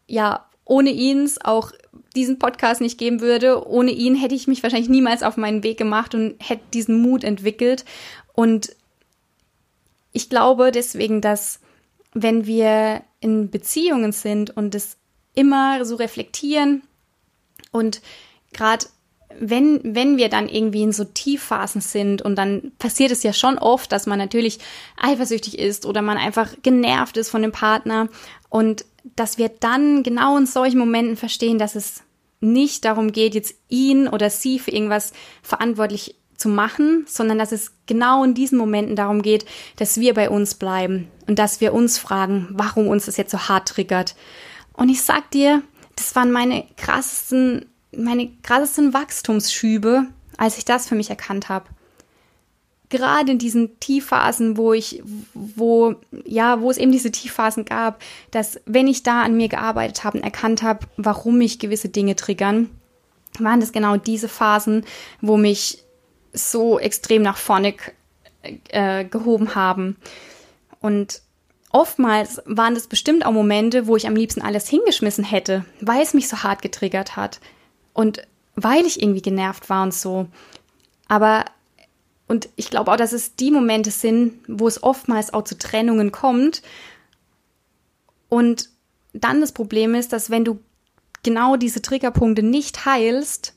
ja, 0.06 0.46
ohne 0.64 0.90
ihn 0.90 1.30
auch 1.44 1.72
diesen 2.14 2.38
Podcast 2.38 2.80
nicht 2.80 2.98
geben 2.98 3.20
würde, 3.20 3.66
ohne 3.66 3.92
ihn 3.92 4.16
hätte 4.16 4.34
ich 4.34 4.48
mich 4.48 4.62
wahrscheinlich 4.62 4.88
niemals 4.88 5.22
auf 5.22 5.36
meinen 5.36 5.62
Weg 5.62 5.78
gemacht 5.78 6.14
und 6.14 6.34
hätte 6.40 6.64
diesen 6.74 7.00
Mut 7.00 7.24
entwickelt. 7.24 7.84
Und 8.34 8.74
ich 10.12 10.28
glaube 10.28 10.72
deswegen, 10.72 11.20
dass 11.20 11.60
wenn 12.12 12.46
wir 12.46 13.02
in 13.20 13.50
Beziehungen 13.50 14.12
sind 14.12 14.56
und 14.56 14.74
es 14.74 14.96
immer 15.34 15.84
so 15.84 15.96
reflektieren 15.96 16.82
und 17.70 18.00
gerade 18.52 18.86
wenn, 19.40 19.80
wenn 19.82 20.16
wir 20.16 20.28
dann 20.28 20.48
irgendwie 20.48 20.82
in 20.82 20.92
so 20.92 21.04
Tiefphasen 21.04 21.80
sind 21.80 22.22
und 22.22 22.36
dann 22.36 22.72
passiert 22.78 23.10
es 23.10 23.22
ja 23.22 23.32
schon 23.32 23.58
oft, 23.58 23.92
dass 23.92 24.06
man 24.06 24.18
natürlich 24.18 24.58
eifersüchtig 24.96 25.58
ist 25.58 25.86
oder 25.86 26.02
man 26.02 26.18
einfach 26.18 26.50
genervt 26.62 27.16
ist 27.16 27.30
von 27.30 27.42
dem 27.42 27.52
Partner 27.52 28.08
und 28.48 28.84
dass 29.14 29.38
wir 29.38 29.48
dann 29.48 30.02
genau 30.02 30.36
in 30.36 30.46
solchen 30.46 30.78
Momenten 30.78 31.16
verstehen, 31.16 31.58
dass 31.58 31.74
es 31.74 32.02
nicht 32.40 32.84
darum 32.84 33.12
geht, 33.12 33.34
jetzt 33.34 33.54
ihn 33.68 34.08
oder 34.08 34.30
sie 34.30 34.58
für 34.58 34.70
irgendwas 34.70 35.12
verantwortlich 35.42 36.16
zu 36.36 36.48
machen, 36.48 37.04
sondern 37.08 37.38
dass 37.38 37.52
es 37.52 37.72
genau 37.86 38.22
in 38.22 38.34
diesen 38.34 38.58
Momenten 38.58 38.96
darum 38.96 39.22
geht, 39.22 39.46
dass 39.76 39.98
wir 39.98 40.14
bei 40.14 40.28
uns 40.28 40.54
bleiben 40.54 41.08
und 41.26 41.38
dass 41.38 41.60
wir 41.60 41.72
uns 41.72 41.98
fragen, 41.98 42.48
warum 42.50 42.88
uns 42.88 43.06
das 43.06 43.16
jetzt 43.16 43.30
so 43.30 43.38
hart 43.38 43.68
triggert. 43.68 44.14
Und 44.74 44.90
ich 44.90 45.02
sag 45.02 45.30
dir, 45.30 45.62
das 45.96 46.14
waren 46.14 46.30
meine 46.30 46.64
krassesten, 46.76 47.66
meine 47.96 48.30
krassesten 48.42 48.92
Wachstumsschübe, 48.94 50.06
als 50.36 50.58
ich 50.58 50.64
das 50.64 50.88
für 50.88 50.94
mich 50.94 51.10
erkannt 51.10 51.48
habe. 51.48 51.66
Gerade 52.88 53.32
in 53.32 53.38
diesen 53.38 53.80
Tiefphasen, 53.80 54.56
wo 54.56 54.72
ich, 54.72 55.02
wo, 55.34 55.96
ja, 56.24 56.60
wo 56.60 56.70
es 56.70 56.76
eben 56.76 56.92
diese 56.92 57.10
Tiefphasen 57.10 57.64
gab, 57.64 58.00
dass 58.30 58.60
wenn 58.64 58.86
ich 58.86 59.02
da 59.02 59.22
an 59.22 59.36
mir 59.36 59.48
gearbeitet 59.48 60.04
habe 60.04 60.18
und 60.18 60.24
erkannt 60.24 60.62
habe, 60.62 60.86
warum 60.96 61.38
mich 61.38 61.58
gewisse 61.58 61.88
Dinge 61.88 62.14
triggern, 62.14 62.70
waren 63.40 63.60
das 63.60 63.72
genau 63.72 63.96
diese 63.96 64.28
Phasen, 64.28 64.84
wo 65.20 65.36
mich 65.36 65.82
so 66.32 66.78
extrem 66.78 67.22
nach 67.22 67.36
vorne 67.38 67.74
äh, 68.68 69.04
gehoben 69.04 69.56
haben. 69.56 69.96
Und 70.80 71.22
oftmals 71.70 72.40
waren 72.44 72.74
das 72.74 72.86
bestimmt 72.86 73.26
auch 73.26 73.32
Momente, 73.32 73.88
wo 73.88 73.96
ich 73.96 74.06
am 74.06 74.14
liebsten 74.14 74.42
alles 74.42 74.68
hingeschmissen 74.68 75.24
hätte, 75.24 75.64
weil 75.80 76.02
es 76.02 76.14
mich 76.14 76.28
so 76.28 76.44
hart 76.44 76.62
getriggert 76.62 77.16
hat 77.16 77.40
und 77.96 78.22
weil 78.54 78.84
ich 78.84 79.02
irgendwie 79.02 79.22
genervt 79.22 79.68
war 79.68 79.82
und 79.82 79.94
so. 79.94 80.26
Aber 81.08 81.44
und 82.28 82.48
ich 82.56 82.70
glaube 82.70 82.90
auch, 82.92 82.96
dass 82.96 83.12
es 83.12 83.36
die 83.36 83.50
Momente 83.50 83.90
sind, 83.90 84.40
wo 84.48 84.66
es 84.66 84.82
oftmals 84.82 85.32
auch 85.32 85.44
zu 85.44 85.56
Trennungen 85.56 86.10
kommt. 86.10 86.62
Und 88.28 88.68
dann 89.12 89.40
das 89.40 89.52
Problem 89.52 89.94
ist, 89.94 90.12
dass 90.12 90.28
wenn 90.28 90.44
du 90.44 90.58
genau 91.22 91.56
diese 91.56 91.82
Triggerpunkte 91.82 92.42
nicht 92.42 92.84
heilst, 92.84 93.54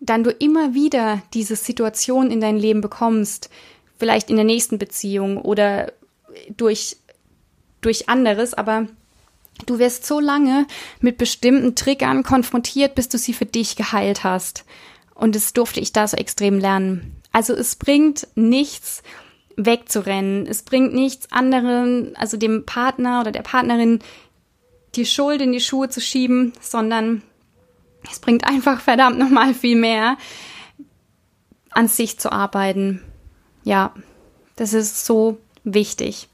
dann 0.00 0.24
du 0.24 0.30
immer 0.30 0.74
wieder 0.74 1.22
diese 1.34 1.56
Situation 1.56 2.30
in 2.30 2.40
dein 2.40 2.56
Leben 2.56 2.80
bekommst, 2.80 3.50
vielleicht 3.98 4.30
in 4.30 4.36
der 4.36 4.44
nächsten 4.44 4.78
Beziehung 4.78 5.38
oder 5.38 5.92
durch, 6.56 6.96
durch 7.80 8.08
anderes, 8.08 8.54
aber 8.54 8.86
du 9.64 9.78
wirst 9.78 10.04
so 10.04 10.20
lange 10.20 10.66
mit 11.00 11.18
bestimmten 11.18 11.74
Triggern 11.74 12.22
konfrontiert, 12.22 12.94
bis 12.94 13.08
du 13.08 13.18
sie 13.18 13.32
für 13.32 13.46
dich 13.46 13.76
geheilt 13.76 14.24
hast. 14.24 14.64
Und 15.14 15.34
das 15.34 15.54
durfte 15.54 15.80
ich 15.80 15.92
da 15.92 16.06
so 16.06 16.16
extrem 16.16 16.58
lernen. 16.58 17.16
Also 17.32 17.54
es 17.54 17.76
bringt 17.76 18.28
nichts, 18.34 19.02
wegzurennen. 19.56 20.46
Es 20.46 20.62
bringt 20.62 20.92
nichts 20.92 21.32
anderen, 21.32 22.14
also 22.16 22.36
dem 22.36 22.66
Partner 22.66 23.20
oder 23.20 23.32
der 23.32 23.42
Partnerin 23.42 24.00
die 24.94 25.06
Schuld 25.06 25.40
in 25.40 25.52
die 25.52 25.60
Schuhe 25.60 25.88
zu 25.88 26.00
schieben, 26.00 26.52
sondern 26.60 27.22
es 28.10 28.18
bringt 28.18 28.44
einfach 28.44 28.80
verdammt 28.80 29.18
nochmal 29.18 29.54
viel 29.54 29.76
mehr, 29.76 30.16
an 31.70 31.88
sich 31.88 32.18
zu 32.18 32.32
arbeiten. 32.32 33.02
Ja, 33.64 33.92
das 34.56 34.72
ist 34.72 35.04
so 35.04 35.38
wichtig. 35.64 36.28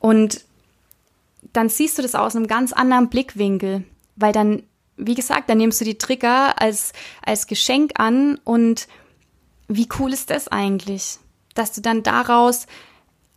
Und 0.00 0.40
dann 1.52 1.68
siehst 1.68 1.98
du 1.98 2.02
das 2.02 2.14
aus 2.14 2.36
einem 2.36 2.46
ganz 2.46 2.72
anderen 2.72 3.08
Blickwinkel, 3.08 3.84
weil 4.16 4.32
dann, 4.32 4.62
wie 4.96 5.14
gesagt, 5.14 5.48
dann 5.48 5.58
nimmst 5.58 5.80
du 5.80 5.84
die 5.84 5.98
Trigger 5.98 6.60
als, 6.60 6.92
als 7.24 7.46
Geschenk 7.46 7.92
an 7.98 8.38
und 8.44 8.88
wie 9.68 9.88
cool 9.98 10.12
ist 10.12 10.30
das 10.30 10.48
eigentlich, 10.48 11.18
dass 11.54 11.72
du 11.72 11.80
dann 11.80 12.02
daraus 12.02 12.66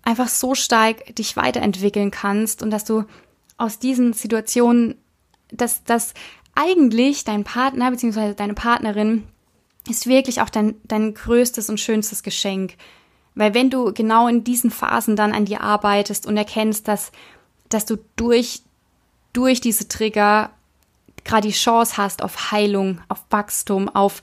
einfach 0.04 0.28
so 0.28 0.56
stark 0.56 1.16
dich 1.16 1.36
weiterentwickeln 1.36 2.12
kannst 2.12 2.64
und 2.64 2.72
dass 2.72 2.86
du 2.86 3.04
aus 3.58 3.80
diesen 3.80 4.14
Situationen, 4.14 4.96
dass, 5.52 5.84
dass 5.84 6.14
eigentlich 6.56 7.24
dein 7.24 7.44
Partner 7.44 7.92
bzw. 7.92 8.34
deine 8.34 8.54
Partnerin 8.54 9.28
ist 9.88 10.08
wirklich 10.08 10.42
auch 10.42 10.50
dein, 10.50 10.76
dein 10.84 11.14
größtes 11.14 11.70
und 11.70 11.80
schönstes 11.80 12.24
Geschenk. 12.24 12.76
Weil 13.36 13.54
wenn 13.54 13.70
du 13.70 13.94
genau 13.94 14.28
in 14.28 14.44
diesen 14.44 14.72
Phasen 14.72 15.16
dann 15.16 15.34
an 15.34 15.46
dir 15.46 15.62
arbeitest 15.62 16.26
und 16.26 16.38
erkennst, 16.38 16.88
dass, 16.88 17.12
dass 17.74 17.86
du 17.86 17.98
durch, 18.16 18.62
durch 19.34 19.62
diese 19.62 19.88
Trigger 19.88 20.52
gerade 21.24 21.48
die 21.48 21.54
Chance 21.54 21.98
hast 21.98 22.24
auf 22.24 22.52
Heilung, 22.52 23.02
auf 23.08 23.24
Wachstum, 23.30 23.90
auf 23.90 24.22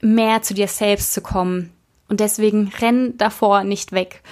mehr 0.00 0.42
zu 0.42 0.54
dir 0.54 0.68
selbst 0.68 1.12
zu 1.12 1.20
kommen. 1.20 1.72
Und 2.08 2.20
deswegen 2.20 2.72
renn 2.80 3.16
davor 3.16 3.64
nicht 3.64 3.92
weg. 3.92 4.22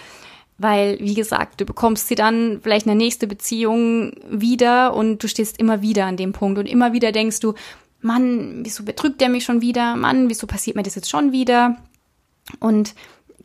Weil, 0.58 0.98
wie 1.00 1.14
gesagt, 1.14 1.60
du 1.60 1.64
bekommst 1.64 2.08
sie 2.08 2.14
dann 2.14 2.60
vielleicht 2.62 2.84
in 2.84 2.90
der 2.90 2.96
nächsten 2.96 3.28
Beziehung 3.28 4.12
wieder 4.28 4.94
und 4.94 5.22
du 5.22 5.28
stehst 5.28 5.58
immer 5.58 5.80
wieder 5.80 6.04
an 6.04 6.18
dem 6.18 6.32
Punkt 6.32 6.58
und 6.58 6.66
immer 6.66 6.92
wieder 6.92 7.12
denkst 7.12 7.40
du, 7.40 7.54
Mann, 8.02 8.60
wieso 8.62 8.84
betrügt 8.84 9.20
der 9.20 9.28
mich 9.28 9.44
schon 9.44 9.62
wieder? 9.62 9.96
Mann, 9.96 10.28
wieso 10.28 10.46
passiert 10.46 10.76
mir 10.76 10.82
das 10.82 10.94
jetzt 10.94 11.08
schon 11.08 11.32
wieder? 11.32 11.76
Und 12.58 12.94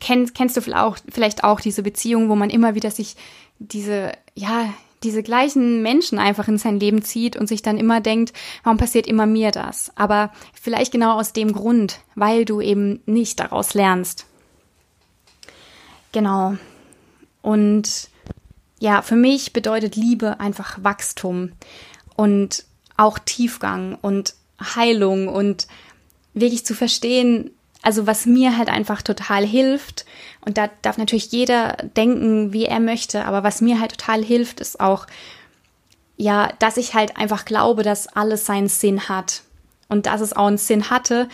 kennst, 0.00 0.34
kennst 0.34 0.56
du 0.56 0.60
vielleicht 0.60 0.82
auch, 0.82 0.98
vielleicht 1.10 1.44
auch 1.44 1.60
diese 1.60 1.82
Beziehung, 1.82 2.28
wo 2.28 2.36
man 2.36 2.50
immer 2.50 2.74
wieder 2.74 2.90
sich 2.90 3.16
diese, 3.58 4.12
ja, 4.34 4.68
diese 5.02 5.22
gleichen 5.22 5.82
Menschen 5.82 6.18
einfach 6.18 6.48
in 6.48 6.58
sein 6.58 6.80
Leben 6.80 7.02
zieht 7.02 7.36
und 7.36 7.46
sich 7.48 7.62
dann 7.62 7.78
immer 7.78 8.00
denkt, 8.00 8.32
warum 8.62 8.78
passiert 8.78 9.06
immer 9.06 9.26
mir 9.26 9.50
das? 9.50 9.92
Aber 9.94 10.32
vielleicht 10.54 10.92
genau 10.92 11.18
aus 11.18 11.32
dem 11.32 11.52
Grund, 11.52 12.00
weil 12.14 12.44
du 12.44 12.60
eben 12.60 13.00
nicht 13.06 13.40
daraus 13.40 13.74
lernst. 13.74 14.26
Genau. 16.12 16.56
Und 17.42 18.08
ja, 18.78 19.02
für 19.02 19.16
mich 19.16 19.52
bedeutet 19.52 19.96
Liebe 19.96 20.40
einfach 20.40 20.82
Wachstum 20.82 21.52
und 22.16 22.64
auch 22.96 23.18
Tiefgang 23.18 23.96
und 24.00 24.34
Heilung 24.60 25.28
und 25.28 25.66
wirklich 26.34 26.64
zu 26.64 26.74
verstehen, 26.74 27.50
also 27.86 28.08
was 28.08 28.26
mir 28.26 28.58
halt 28.58 28.68
einfach 28.68 29.00
total 29.00 29.46
hilft, 29.46 30.06
und 30.44 30.58
da 30.58 30.68
darf 30.82 30.98
natürlich 30.98 31.30
jeder 31.30 31.76
denken, 31.96 32.52
wie 32.52 32.64
er 32.64 32.80
möchte, 32.80 33.24
aber 33.24 33.44
was 33.44 33.60
mir 33.60 33.78
halt 33.80 33.92
total 33.92 34.24
hilft, 34.24 34.58
ist 34.58 34.80
auch, 34.80 35.06
ja, 36.16 36.52
dass 36.58 36.78
ich 36.78 36.94
halt 36.94 37.16
einfach 37.16 37.44
glaube, 37.44 37.84
dass 37.84 38.08
alles 38.08 38.44
seinen 38.44 38.66
Sinn 38.66 39.08
hat. 39.08 39.42
Und 39.88 40.06
dass 40.06 40.20
es 40.20 40.32
auch 40.32 40.48
einen 40.48 40.58
Sinn 40.58 40.90
hatte, 40.90 41.28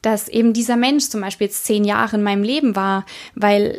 dass 0.00 0.30
eben 0.30 0.54
dieser 0.54 0.76
Mensch 0.76 1.10
zum 1.10 1.20
Beispiel 1.20 1.48
jetzt 1.48 1.66
zehn 1.66 1.84
Jahre 1.84 2.16
in 2.16 2.22
meinem 2.22 2.42
Leben 2.42 2.74
war, 2.74 3.04
weil 3.34 3.78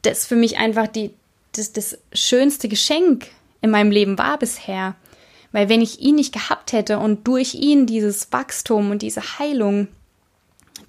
das 0.00 0.24
für 0.24 0.36
mich 0.36 0.56
einfach 0.56 0.86
die, 0.86 1.10
das, 1.54 1.74
das 1.74 1.98
schönste 2.14 2.68
Geschenk 2.68 3.26
in 3.60 3.70
meinem 3.70 3.90
Leben 3.90 4.16
war 4.16 4.38
bisher. 4.38 4.94
Weil 5.50 5.68
wenn 5.68 5.82
ich 5.82 6.00
ihn 6.00 6.14
nicht 6.14 6.32
gehabt 6.32 6.72
hätte 6.72 6.98
und 6.98 7.26
durch 7.26 7.52
ihn 7.52 7.84
dieses 7.84 8.32
Wachstum 8.32 8.90
und 8.90 9.02
diese 9.02 9.38
Heilung, 9.38 9.88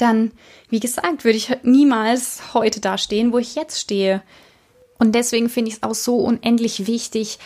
dann, 0.04 0.32
wie 0.70 0.80
gesagt, 0.80 1.24
würde 1.24 1.38
ich 1.38 1.52
niemals 1.64 2.54
heute 2.54 2.80
da 2.80 2.98
stehen, 2.98 3.34
wo 3.34 3.40
ich 3.40 3.56
jetzt 3.56 3.80
stehe. 3.80 4.22
Und 5.00 5.16
deswegen 5.16 5.50
finde 5.50 5.70
ich 5.70 5.78
es 5.78 5.84
auch 5.84 5.96
so 5.96 6.18
unendlich 6.18 6.86
wichtig, 6.86 7.40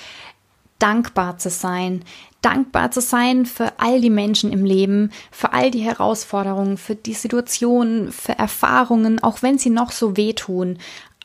dankbar 0.79 1.37
zu 1.37 1.49
sein. 1.49 2.03
Dankbar 2.41 2.91
zu 2.91 3.01
sein 3.01 3.45
für 3.45 3.79
all 3.79 4.01
die 4.01 4.09
Menschen 4.09 4.51
im 4.51 4.65
Leben, 4.65 5.11
für 5.31 5.53
all 5.53 5.71
die 5.71 5.81
Herausforderungen, 5.81 6.77
für 6.77 6.95
die 6.95 7.13
Situationen, 7.13 8.11
für 8.11 8.37
Erfahrungen, 8.37 9.21
auch 9.23 9.41
wenn 9.41 9.57
sie 9.57 9.69
noch 9.69 9.91
so 9.91 10.17
wehtun, 10.17 10.77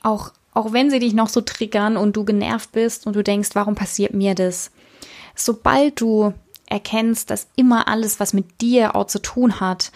auch, 0.02 0.32
auch 0.54 0.72
wenn 0.72 0.90
sie 0.90 1.00
dich 1.00 1.12
noch 1.12 1.28
so 1.28 1.40
triggern 1.42 1.96
und 1.96 2.16
du 2.16 2.24
genervt 2.24 2.72
bist 2.72 3.06
und 3.06 3.14
du 3.14 3.22
denkst, 3.22 3.50
warum 3.54 3.74
passiert 3.74 4.14
mir 4.14 4.34
das? 4.34 4.70
Sobald 5.34 6.00
du 6.00 6.32
erkennst, 6.66 7.30
dass 7.30 7.48
immer 7.56 7.88
alles, 7.88 8.20
was 8.20 8.32
mit 8.32 8.60
dir 8.60 8.96
auch 8.96 9.06
zu 9.06 9.20
tun 9.20 9.60
hat 9.60 9.92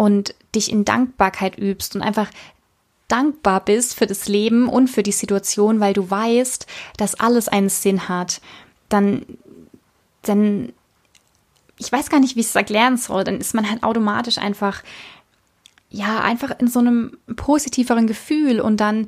und 0.00 0.34
dich 0.54 0.72
in 0.72 0.86
Dankbarkeit 0.86 1.58
übst 1.58 1.94
und 1.94 2.00
einfach 2.00 2.30
dankbar 3.06 3.62
bist 3.62 3.94
für 3.94 4.06
das 4.06 4.28
Leben 4.28 4.66
und 4.66 4.88
für 4.88 5.02
die 5.02 5.12
Situation, 5.12 5.78
weil 5.78 5.92
du 5.92 6.10
weißt, 6.10 6.66
dass 6.96 7.20
alles 7.20 7.48
einen 7.48 7.68
Sinn 7.68 8.08
hat, 8.08 8.40
dann, 8.88 9.26
dann, 10.22 10.72
ich 11.76 11.92
weiß 11.92 12.08
gar 12.08 12.18
nicht, 12.18 12.34
wie 12.34 12.40
ich 12.40 12.46
es 12.46 12.56
erklären 12.56 12.96
soll, 12.96 13.24
dann 13.24 13.40
ist 13.40 13.52
man 13.54 13.68
halt 13.68 13.82
automatisch 13.82 14.38
einfach, 14.38 14.82
ja, 15.90 16.20
einfach 16.20 16.58
in 16.58 16.68
so 16.68 16.78
einem 16.78 17.18
positiveren 17.36 18.06
Gefühl 18.06 18.58
und 18.62 18.78
dann 18.78 19.06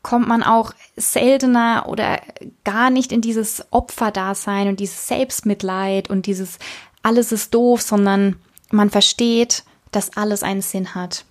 kommt 0.00 0.26
man 0.26 0.42
auch 0.42 0.72
seltener 0.96 1.84
oder 1.86 2.18
gar 2.64 2.88
nicht 2.88 3.12
in 3.12 3.20
dieses 3.20 3.66
Opferdasein 3.72 4.68
und 4.68 4.80
dieses 4.80 5.06
Selbstmitleid 5.06 6.08
und 6.08 6.24
dieses 6.24 6.58
alles 7.02 7.30
ist 7.30 7.52
doof, 7.52 7.82
sondern 7.82 8.36
man 8.70 8.88
versteht, 8.88 9.64
dass 9.90 10.16
alles 10.16 10.42
einen 10.42 10.62
Sinn 10.62 10.94
hat. 10.94 11.24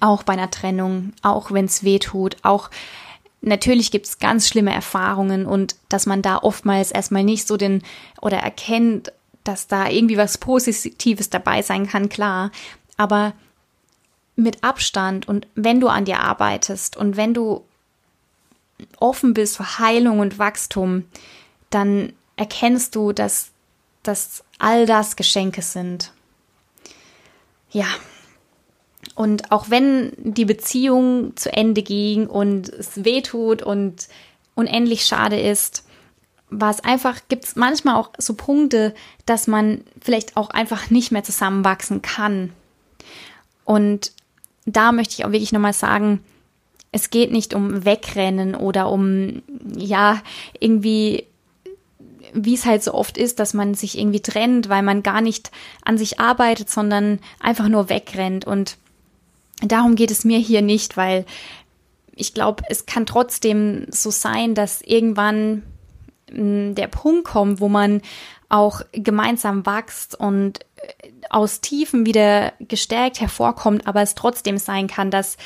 Auch 0.00 0.22
bei 0.22 0.34
einer 0.34 0.50
Trennung, 0.50 1.12
auch 1.22 1.52
wenn 1.52 1.64
es 1.64 1.82
weh 1.82 1.98
tut, 1.98 2.36
auch 2.42 2.70
natürlich 3.40 3.90
gibt 3.90 4.06
es 4.06 4.18
ganz 4.18 4.48
schlimme 4.48 4.72
Erfahrungen 4.72 5.46
und 5.46 5.76
dass 5.88 6.06
man 6.06 6.22
da 6.22 6.38
oftmals 6.38 6.90
erstmal 6.90 7.24
nicht 7.24 7.46
so 7.46 7.56
den 7.56 7.82
oder 8.20 8.38
erkennt, 8.38 9.12
dass 9.44 9.66
da 9.66 9.88
irgendwie 9.88 10.16
was 10.16 10.38
Positives 10.38 11.30
dabei 11.30 11.62
sein 11.62 11.88
kann, 11.88 12.08
klar. 12.08 12.50
Aber 12.96 13.32
mit 14.36 14.62
Abstand 14.62 15.28
und 15.28 15.46
wenn 15.54 15.80
du 15.80 15.88
an 15.88 16.04
dir 16.04 16.20
arbeitest 16.20 16.96
und 16.96 17.16
wenn 17.16 17.34
du 17.34 17.64
offen 18.98 19.34
bist 19.34 19.56
für 19.56 19.78
Heilung 19.78 20.20
und 20.20 20.38
Wachstum, 20.38 21.04
dann 21.70 22.12
erkennst 22.36 22.94
du, 22.94 23.12
dass, 23.12 23.50
dass 24.02 24.44
all 24.58 24.86
das 24.86 25.16
Geschenke 25.16 25.62
sind. 25.62 26.12
Ja. 27.70 27.86
Und 29.14 29.50
auch 29.50 29.70
wenn 29.70 30.12
die 30.16 30.44
Beziehung 30.44 31.36
zu 31.36 31.52
Ende 31.52 31.82
ging 31.82 32.26
und 32.26 32.68
es 32.68 33.04
wehtut 33.04 33.62
und 33.62 34.08
unendlich 34.54 35.04
schade 35.04 35.38
ist, 35.38 35.84
war 36.50 36.70
es 36.70 36.80
einfach, 36.80 37.20
gibt 37.28 37.44
es 37.44 37.56
manchmal 37.56 37.96
auch 37.96 38.10
so 38.18 38.34
Punkte, 38.34 38.94
dass 39.24 39.46
man 39.46 39.84
vielleicht 40.00 40.36
auch 40.36 40.50
einfach 40.50 40.90
nicht 40.90 41.12
mehr 41.12 41.22
zusammenwachsen 41.22 42.02
kann. 42.02 42.52
Und 43.64 44.12
da 44.66 44.92
möchte 44.92 45.14
ich 45.14 45.24
auch 45.24 45.32
wirklich 45.32 45.52
nochmal 45.52 45.72
sagen, 45.72 46.24
es 46.92 47.10
geht 47.10 47.30
nicht 47.30 47.54
um 47.54 47.84
Wegrennen 47.84 48.54
oder 48.56 48.90
um, 48.90 49.42
ja, 49.76 50.20
irgendwie, 50.58 51.26
wie 52.32 52.54
es 52.54 52.66
halt 52.66 52.82
so 52.82 52.94
oft 52.94 53.18
ist, 53.18 53.38
dass 53.38 53.54
man 53.54 53.74
sich 53.74 53.98
irgendwie 53.98 54.20
trennt, 54.20 54.68
weil 54.68 54.82
man 54.82 55.02
gar 55.02 55.20
nicht 55.20 55.50
an 55.84 55.98
sich 55.98 56.20
arbeitet, 56.20 56.70
sondern 56.70 57.18
einfach 57.40 57.68
nur 57.68 57.88
wegrennt. 57.88 58.46
Und 58.46 58.76
darum 59.62 59.96
geht 59.96 60.10
es 60.10 60.24
mir 60.24 60.38
hier 60.38 60.62
nicht, 60.62 60.96
weil 60.96 61.24
ich 62.14 62.34
glaube, 62.34 62.64
es 62.68 62.86
kann 62.86 63.06
trotzdem 63.06 63.86
so 63.90 64.10
sein, 64.10 64.54
dass 64.54 64.82
irgendwann 64.82 65.62
hm, 66.30 66.74
der 66.74 66.88
Punkt 66.88 67.24
kommt, 67.24 67.60
wo 67.60 67.68
man 67.68 68.02
auch 68.48 68.82
gemeinsam 68.92 69.64
wächst 69.64 70.18
und 70.18 70.60
äh, 70.76 70.92
aus 71.30 71.60
Tiefen 71.60 72.04
wieder 72.04 72.52
gestärkt 72.60 73.20
hervorkommt, 73.20 73.86
aber 73.86 74.02
es 74.02 74.14
trotzdem 74.14 74.58
sein 74.58 74.88
kann, 74.88 75.10
dass 75.10 75.36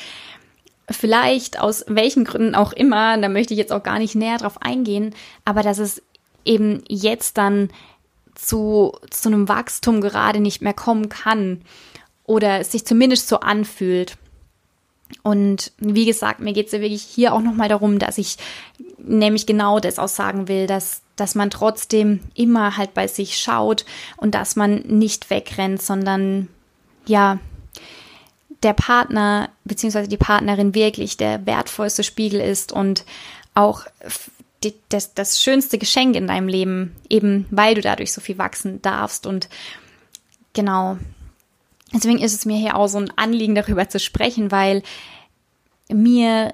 vielleicht 0.89 1.59
aus 1.59 1.85
welchen 1.87 2.25
Gründen 2.25 2.55
auch 2.55 2.73
immer, 2.73 3.17
da 3.17 3.29
möchte 3.29 3.53
ich 3.53 3.57
jetzt 3.57 3.71
auch 3.71 3.83
gar 3.83 3.99
nicht 3.99 4.15
näher 4.15 4.37
drauf 4.37 4.61
eingehen, 4.61 5.15
aber 5.43 5.63
dass 5.63 5.79
es 5.79 6.01
eben 6.45 6.83
jetzt 6.87 7.37
dann 7.37 7.69
zu, 8.35 8.97
zu 9.09 9.29
einem 9.29 9.47
Wachstum 9.49 10.01
gerade 10.01 10.39
nicht 10.39 10.61
mehr 10.61 10.73
kommen 10.73 11.09
kann 11.09 11.61
oder 12.25 12.63
sich 12.63 12.85
zumindest 12.85 13.27
so 13.27 13.39
anfühlt. 13.39 14.17
Und 15.23 15.71
wie 15.77 16.05
gesagt, 16.05 16.39
mir 16.39 16.53
geht 16.53 16.67
es 16.67 16.71
ja 16.71 16.81
wirklich 16.81 17.03
hier 17.03 17.33
auch 17.33 17.41
nochmal 17.41 17.69
darum, 17.69 17.99
dass 17.99 18.17
ich 18.17 18.37
nämlich 18.97 19.45
genau 19.45 19.79
das 19.79 19.99
auch 19.99 20.07
sagen 20.07 20.47
will, 20.47 20.67
dass, 20.67 21.01
dass 21.15 21.35
man 21.35 21.49
trotzdem 21.49 22.21
immer 22.33 22.77
halt 22.77 22.93
bei 22.93 23.07
sich 23.07 23.37
schaut 23.37 23.85
und 24.17 24.35
dass 24.35 24.55
man 24.55 24.81
nicht 24.81 25.29
wegrennt, 25.29 25.81
sondern 25.81 26.47
ja, 27.05 27.39
der 28.63 28.73
Partner 28.73 29.49
bzw. 29.63 30.07
die 30.07 30.17
Partnerin 30.17 30.73
wirklich 30.73 31.17
der 31.17 31.45
wertvollste 31.45 32.03
Spiegel 32.03 32.41
ist 32.41 32.71
und 32.71 33.05
auch 33.53 33.83
die, 34.63 34.73
das, 34.89 35.13
das 35.13 35.41
schönste 35.41 35.77
Geschenk 35.77 36.15
in 36.15 36.27
deinem 36.27 36.47
Leben, 36.47 36.95
eben 37.09 37.45
weil 37.51 37.75
du 37.75 37.81
dadurch 37.81 38.13
so 38.13 38.21
viel 38.21 38.37
wachsen 38.37 38.81
darfst. 38.81 39.27
Und 39.27 39.49
genau, 40.53 40.97
deswegen 41.93 42.19
ist 42.19 42.33
es 42.33 42.45
mir 42.45 42.57
hier 42.57 42.75
auch 42.75 42.87
so 42.87 42.97
ein 42.97 43.11
Anliegen, 43.15 43.55
darüber 43.55 43.89
zu 43.89 43.99
sprechen, 43.99 44.51
weil 44.51 44.81
mir 45.89 46.53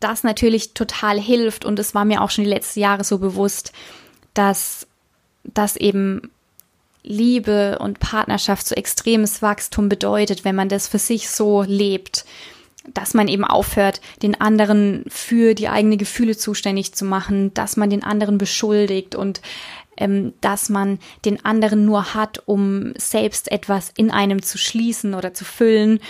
das 0.00 0.24
natürlich 0.24 0.74
total 0.74 1.20
hilft 1.20 1.64
und 1.64 1.78
es 1.78 1.94
war 1.94 2.04
mir 2.04 2.22
auch 2.22 2.30
schon 2.30 2.44
die 2.44 2.50
letzten 2.50 2.80
Jahre 2.80 3.04
so 3.04 3.18
bewusst, 3.18 3.72
dass 4.34 4.86
das 5.44 5.76
eben 5.76 6.30
Liebe 7.02 7.78
und 7.78 8.00
Partnerschaft 8.00 8.66
so 8.66 8.74
extremes 8.74 9.42
Wachstum 9.42 9.88
bedeutet, 9.88 10.44
wenn 10.44 10.54
man 10.54 10.68
das 10.68 10.88
für 10.88 10.98
sich 10.98 11.30
so 11.30 11.62
lebt, 11.62 12.24
dass 12.92 13.14
man 13.14 13.28
eben 13.28 13.44
aufhört, 13.44 14.00
den 14.22 14.40
anderen 14.40 15.04
für 15.08 15.54
die 15.54 15.68
eigenen 15.68 15.98
Gefühle 15.98 16.36
zuständig 16.36 16.94
zu 16.94 17.04
machen, 17.04 17.54
dass 17.54 17.76
man 17.76 17.90
den 17.90 18.02
anderen 18.02 18.38
beschuldigt 18.38 19.14
und 19.14 19.40
ähm, 19.96 20.32
dass 20.40 20.68
man 20.68 20.98
den 21.24 21.44
anderen 21.44 21.84
nur 21.84 22.14
hat, 22.14 22.42
um 22.46 22.92
selbst 22.96 23.50
etwas 23.52 23.92
in 23.96 24.10
einem 24.10 24.42
zu 24.42 24.58
schließen 24.58 25.14
oder 25.14 25.34
zu 25.34 25.44
füllen. 25.44 26.00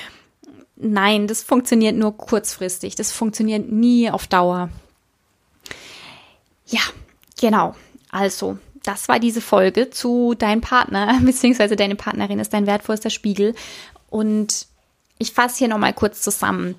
Nein, 0.76 1.26
das 1.26 1.42
funktioniert 1.42 1.96
nur 1.96 2.16
kurzfristig. 2.16 2.94
Das 2.94 3.12
funktioniert 3.12 3.70
nie 3.70 4.10
auf 4.10 4.26
Dauer. 4.26 4.70
Ja, 6.66 6.80
genau. 7.40 7.74
Also, 8.10 8.58
das 8.82 9.08
war 9.08 9.20
diese 9.20 9.40
Folge 9.40 9.90
zu 9.90 10.34
deinem 10.34 10.60
Partner, 10.60 11.20
beziehungsweise 11.22 11.76
deine 11.76 11.96
Partnerin 11.96 12.38
ist 12.38 12.52
dein 12.52 12.66
wertvollster 12.66 13.10
Spiegel. 13.10 13.54
Und 14.08 14.66
ich 15.22 15.32
fasse 15.32 15.58
hier 15.58 15.68
nochmal 15.68 15.94
kurz 15.94 16.20
zusammen. 16.20 16.74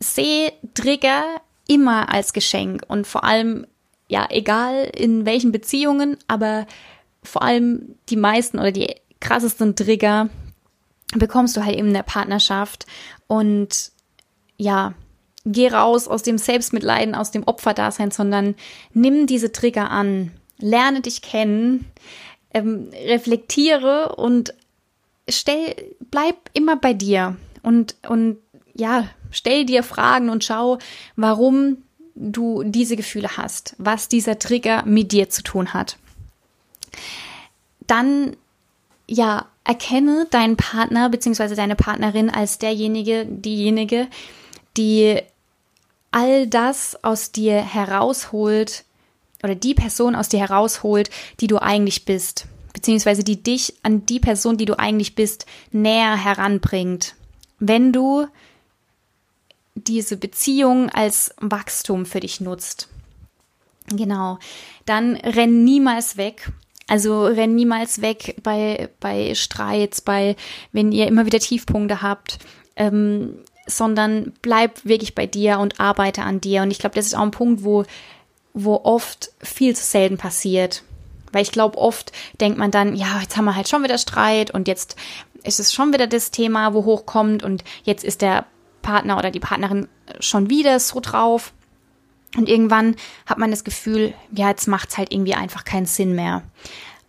Sehe 0.00 0.52
Trigger 0.74 1.22
immer 1.66 2.12
als 2.12 2.32
Geschenk 2.32 2.82
und 2.88 3.06
vor 3.06 3.24
allem, 3.24 3.66
ja, 4.08 4.26
egal 4.30 4.90
in 4.96 5.24
welchen 5.24 5.52
Beziehungen, 5.52 6.18
aber 6.26 6.66
vor 7.22 7.42
allem 7.42 7.94
die 8.10 8.16
meisten 8.16 8.58
oder 8.58 8.72
die 8.72 8.94
krassesten 9.20 9.76
Trigger 9.76 10.28
bekommst 11.14 11.56
du 11.56 11.64
halt 11.64 11.76
eben 11.76 11.88
in 11.88 11.94
der 11.94 12.02
Partnerschaft. 12.02 12.84
Und 13.28 13.92
ja, 14.56 14.94
geh 15.46 15.68
raus 15.68 16.08
aus 16.08 16.22
dem 16.22 16.36
Selbstmitleiden, 16.36 17.14
aus 17.14 17.30
dem 17.30 17.44
Opferdasein, 17.44 18.10
sondern 18.10 18.56
nimm 18.92 19.26
diese 19.26 19.52
Trigger 19.52 19.90
an. 19.90 20.32
Lerne 20.58 21.00
dich 21.00 21.22
kennen, 21.22 21.86
ähm, 22.52 22.90
reflektiere 23.06 24.16
und 24.16 24.52
stell, 25.28 25.74
bleib 26.10 26.36
immer 26.52 26.76
bei 26.76 26.92
dir 26.92 27.36
und, 27.64 27.96
und 28.08 28.38
ja, 28.74 29.08
stell 29.30 29.64
dir 29.64 29.82
Fragen 29.82 30.30
und 30.30 30.44
schau, 30.44 30.78
warum 31.16 31.78
du 32.14 32.62
diese 32.64 32.96
Gefühle 32.96 33.36
hast, 33.36 33.74
was 33.78 34.08
dieser 34.08 34.38
Trigger 34.38 34.84
mit 34.84 35.12
dir 35.12 35.30
zu 35.30 35.42
tun 35.42 35.74
hat. 35.74 35.96
Dann, 37.86 38.36
ja, 39.08 39.46
erkenne 39.64 40.26
deinen 40.30 40.56
Partner 40.56 41.08
bzw. 41.08 41.54
deine 41.54 41.76
Partnerin 41.76 42.30
als 42.30 42.58
derjenige, 42.58 43.26
diejenige, 43.26 44.06
die 44.76 45.20
all 46.10 46.46
das 46.46 47.02
aus 47.02 47.32
dir 47.32 47.56
herausholt, 47.56 48.84
oder 49.44 49.54
die 49.54 49.74
Person 49.74 50.14
aus 50.16 50.30
dir 50.30 50.40
herausholt, 50.40 51.10
die 51.40 51.46
du 51.46 51.58
eigentlich 51.58 52.06
bist, 52.06 52.46
beziehungsweise 52.72 53.22
die 53.22 53.42
dich 53.42 53.74
an 53.82 54.06
die 54.06 54.18
Person, 54.18 54.56
die 54.56 54.64
du 54.64 54.78
eigentlich 54.78 55.14
bist, 55.14 55.44
näher 55.70 56.16
heranbringt. 56.16 57.14
Wenn 57.66 57.92
du 57.92 58.26
diese 59.74 60.16
Beziehung 60.16 60.90
als 60.90 61.34
Wachstum 61.40 62.06
für 62.06 62.20
dich 62.20 62.40
nutzt. 62.40 62.88
Genau. 63.88 64.38
Dann 64.86 65.16
renn 65.16 65.64
niemals 65.64 66.16
weg. 66.16 66.52
Also 66.86 67.24
renn 67.24 67.54
niemals 67.54 68.00
weg 68.02 68.36
bei, 68.42 68.88
bei 69.00 69.34
Streits, 69.34 70.00
bei, 70.00 70.36
wenn 70.72 70.92
ihr 70.92 71.06
immer 71.06 71.26
wieder 71.26 71.40
Tiefpunkte 71.40 72.02
habt, 72.02 72.38
ähm, 72.76 73.38
sondern 73.66 74.32
bleib 74.42 74.84
wirklich 74.84 75.14
bei 75.14 75.26
dir 75.26 75.58
und 75.58 75.80
arbeite 75.80 76.22
an 76.22 76.40
dir. 76.40 76.62
Und 76.62 76.70
ich 76.70 76.78
glaube, 76.78 76.94
das 76.94 77.06
ist 77.06 77.14
auch 77.14 77.22
ein 77.22 77.30
Punkt, 77.30 77.64
wo 77.64 77.84
wo 78.54 78.76
oft 78.84 79.32
viel 79.40 79.74
zu 79.74 79.82
selten 79.84 80.16
passiert. 80.16 80.84
Weil 81.34 81.42
ich 81.42 81.52
glaube, 81.52 81.78
oft 81.78 82.12
denkt 82.40 82.58
man 82.58 82.70
dann, 82.70 82.94
ja, 82.96 83.20
jetzt 83.20 83.36
haben 83.36 83.44
wir 83.44 83.56
halt 83.56 83.68
schon 83.68 83.82
wieder 83.84 83.98
Streit 83.98 84.50
und 84.50 84.68
jetzt 84.68 84.96
ist 85.42 85.60
es 85.60 85.72
schon 85.72 85.92
wieder 85.92 86.06
das 86.06 86.30
Thema, 86.30 86.72
wo 86.72 86.84
hochkommt 86.84 87.42
und 87.42 87.64
jetzt 87.82 88.04
ist 88.04 88.22
der 88.22 88.46
Partner 88.82 89.18
oder 89.18 89.30
die 89.30 89.40
Partnerin 89.40 89.88
schon 90.20 90.48
wieder 90.48 90.80
so 90.80 91.00
drauf. 91.00 91.52
Und 92.36 92.48
irgendwann 92.48 92.96
hat 93.26 93.38
man 93.38 93.50
das 93.50 93.64
Gefühl, 93.64 94.14
ja, 94.32 94.48
jetzt 94.48 94.66
macht 94.66 94.90
es 94.90 94.98
halt 94.98 95.12
irgendwie 95.12 95.34
einfach 95.34 95.64
keinen 95.64 95.86
Sinn 95.86 96.14
mehr. 96.14 96.42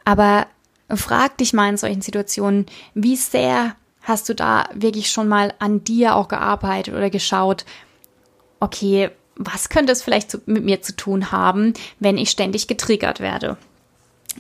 Aber 0.03 0.47
frag 0.93 1.37
dich 1.37 1.53
mal 1.53 1.69
in 1.69 1.77
solchen 1.77 2.01
Situationen, 2.01 2.67
wie 2.93 3.15
sehr 3.15 3.75
Hast 4.05 4.29
du 4.29 4.35
da 4.35 4.69
wirklich 4.71 5.09
schon 5.09 5.27
mal 5.27 5.55
an 5.57 5.83
dir 5.83 6.15
auch 6.15 6.27
gearbeitet 6.27 6.93
oder 6.93 7.09
geschaut, 7.09 7.65
okay, 8.59 9.09
was 9.35 9.69
könnte 9.69 9.91
es 9.91 10.03
vielleicht 10.03 10.47
mit 10.47 10.63
mir 10.63 10.83
zu 10.83 10.95
tun 10.95 11.31
haben, 11.31 11.73
wenn 11.99 12.19
ich 12.19 12.29
ständig 12.29 12.67
getriggert 12.67 13.19
werde? 13.19 13.57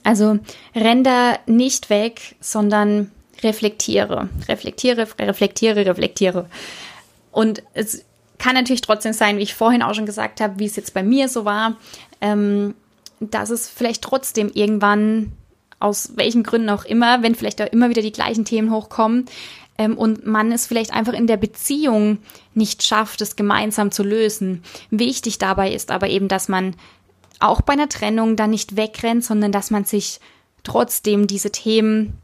Also 0.03 0.39
renn 0.75 1.03
da 1.03 1.37
nicht 1.45 1.89
weg, 1.89 2.35
sondern 2.39 3.11
reflektiere, 3.43 4.29
reflektiere, 4.47 5.07
reflektiere, 5.19 5.85
reflektiere. 5.85 6.49
Und 7.31 7.63
es 7.73 8.05
kann 8.37 8.55
natürlich 8.55 8.81
trotzdem 8.81 9.13
sein, 9.13 9.37
wie 9.37 9.43
ich 9.43 9.55
vorhin 9.55 9.81
auch 9.81 9.93
schon 9.93 10.05
gesagt 10.05 10.41
habe, 10.41 10.59
wie 10.59 10.65
es 10.65 10.75
jetzt 10.75 10.93
bei 10.93 11.03
mir 11.03 11.29
so 11.29 11.45
war, 11.45 11.77
ähm, 12.21 12.75
dass 13.19 13.49
es 13.49 13.67
vielleicht 13.67 14.01
trotzdem 14.01 14.51
irgendwann 14.53 15.31
aus 15.79 16.13
welchen 16.15 16.43
Gründen 16.43 16.69
auch 16.69 16.85
immer, 16.85 17.21
wenn 17.23 17.35
vielleicht 17.35 17.59
da 17.59 17.65
immer 17.65 17.89
wieder 17.89 18.01
die 18.01 18.11
gleichen 18.11 18.45
Themen 18.45 18.71
hochkommen 18.71 19.25
ähm, 19.77 19.97
und 19.97 20.25
man 20.25 20.51
es 20.51 20.65
vielleicht 20.65 20.93
einfach 20.93 21.13
in 21.13 21.27
der 21.27 21.37
Beziehung 21.37 22.19
nicht 22.53 22.83
schafft, 22.83 23.21
es 23.21 23.35
gemeinsam 23.35 23.91
zu 23.91 24.03
lösen. 24.03 24.63
Wichtig 24.89 25.37
dabei 25.37 25.71
ist 25.73 25.91
aber 25.91 26.07
eben, 26.07 26.27
dass 26.27 26.47
man 26.47 26.75
auch 27.39 27.61
bei 27.61 27.73
einer 27.73 27.89
Trennung 27.89 28.35
dann 28.35 28.51
nicht 28.51 28.75
wegrennt, 28.75 29.23
sondern 29.23 29.51
dass 29.51 29.71
man 29.71 29.85
sich 29.85 30.19
trotzdem 30.63 31.27
diese 31.27 31.51
Themen 31.51 32.19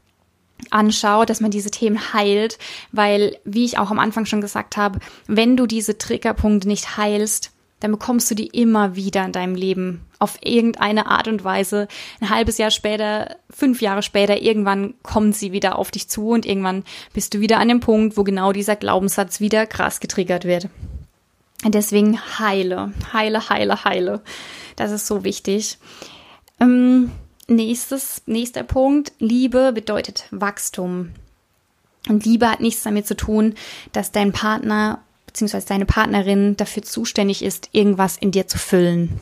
anschaut, 0.70 1.30
dass 1.30 1.40
man 1.40 1.50
diese 1.50 1.70
Themen 1.70 2.12
heilt, 2.12 2.58
weil, 2.92 3.36
wie 3.44 3.64
ich 3.64 3.78
auch 3.78 3.90
am 3.90 3.98
Anfang 3.98 4.26
schon 4.26 4.40
gesagt 4.40 4.76
habe, 4.76 5.00
wenn 5.26 5.56
du 5.56 5.66
diese 5.66 5.98
Triggerpunkte 5.98 6.68
nicht 6.68 6.96
heilst, 6.96 7.52
dann 7.80 7.90
bekommst 7.90 8.30
du 8.30 8.36
die 8.36 8.46
immer 8.46 8.94
wieder 8.94 9.24
in 9.24 9.32
deinem 9.32 9.56
Leben 9.56 10.06
auf 10.20 10.38
irgendeine 10.40 11.06
Art 11.06 11.26
und 11.26 11.42
Weise. 11.42 11.88
Ein 12.20 12.30
halbes 12.30 12.58
Jahr 12.58 12.70
später, 12.70 13.36
fünf 13.50 13.82
Jahre 13.82 14.02
später, 14.02 14.40
irgendwann 14.40 14.94
kommen 15.02 15.32
sie 15.32 15.50
wieder 15.50 15.76
auf 15.76 15.90
dich 15.90 16.08
zu 16.08 16.28
und 16.28 16.46
irgendwann 16.46 16.84
bist 17.12 17.34
du 17.34 17.40
wieder 17.40 17.58
an 17.58 17.66
dem 17.66 17.80
Punkt, 17.80 18.16
wo 18.16 18.22
genau 18.22 18.52
dieser 18.52 18.76
Glaubenssatz 18.76 19.40
wieder 19.40 19.66
krass 19.66 19.98
getriggert 19.98 20.44
wird. 20.44 20.68
Deswegen 21.64 22.18
heile, 22.38 22.92
heile, 23.12 23.48
heile, 23.48 23.84
heile. 23.84 24.22
Das 24.76 24.90
ist 24.90 25.06
so 25.06 25.24
wichtig. 25.24 25.78
Ähm, 26.60 27.12
nächstes, 27.46 28.22
nächster 28.26 28.64
Punkt. 28.64 29.12
Liebe 29.18 29.72
bedeutet 29.72 30.24
Wachstum. 30.30 31.12
Und 32.08 32.24
Liebe 32.24 32.50
hat 32.50 32.60
nichts 32.60 32.82
damit 32.82 33.06
zu 33.06 33.16
tun, 33.16 33.54
dass 33.92 34.10
dein 34.10 34.32
Partner 34.32 35.02
beziehungsweise 35.32 35.66
deine 35.66 35.86
Partnerin 35.86 36.56
dafür 36.56 36.82
zuständig 36.82 37.42
ist, 37.42 37.70
irgendwas 37.72 38.18
in 38.18 38.32
dir 38.32 38.48
zu 38.48 38.58
füllen. 38.58 39.20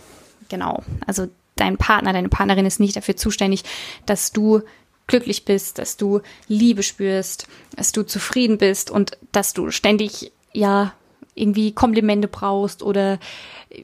Genau. 0.49 0.83
Also 1.07 1.29
dein 1.55 1.77
Partner, 1.77 2.13
deine 2.13 2.29
Partnerin 2.29 2.67
ist 2.67 2.81
nicht 2.81 2.97
dafür 2.97 3.17
zuständig, 3.17 3.63
dass 4.07 4.33
du 4.33 4.63
glücklich 5.07 5.45
bist, 5.45 5.79
dass 5.79 5.97
du 5.97 6.21
Liebe 6.49 6.83
spürst, 6.83 7.47
dass 7.77 7.93
du 7.93 8.03
zufrieden 8.03 8.59
bist 8.59 8.91
und 8.91 9.19
dass 9.31 9.53
du 9.53 9.71
ständig 9.71 10.33
ja 10.53 10.93
irgendwie 11.41 11.73
Komplimente 11.73 12.29
brauchst 12.29 12.83
oder 12.83 13.19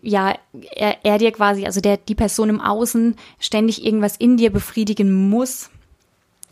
ja, 0.02 0.36
er, 0.72 1.04
er 1.04 1.18
dir 1.18 1.32
quasi, 1.32 1.64
also 1.64 1.80
der, 1.80 1.96
die 1.96 2.14
Person 2.14 2.48
im 2.48 2.60
Außen 2.60 3.16
ständig 3.38 3.84
irgendwas 3.84 4.16
in 4.16 4.36
dir 4.36 4.50
befriedigen 4.50 5.28
muss, 5.28 5.70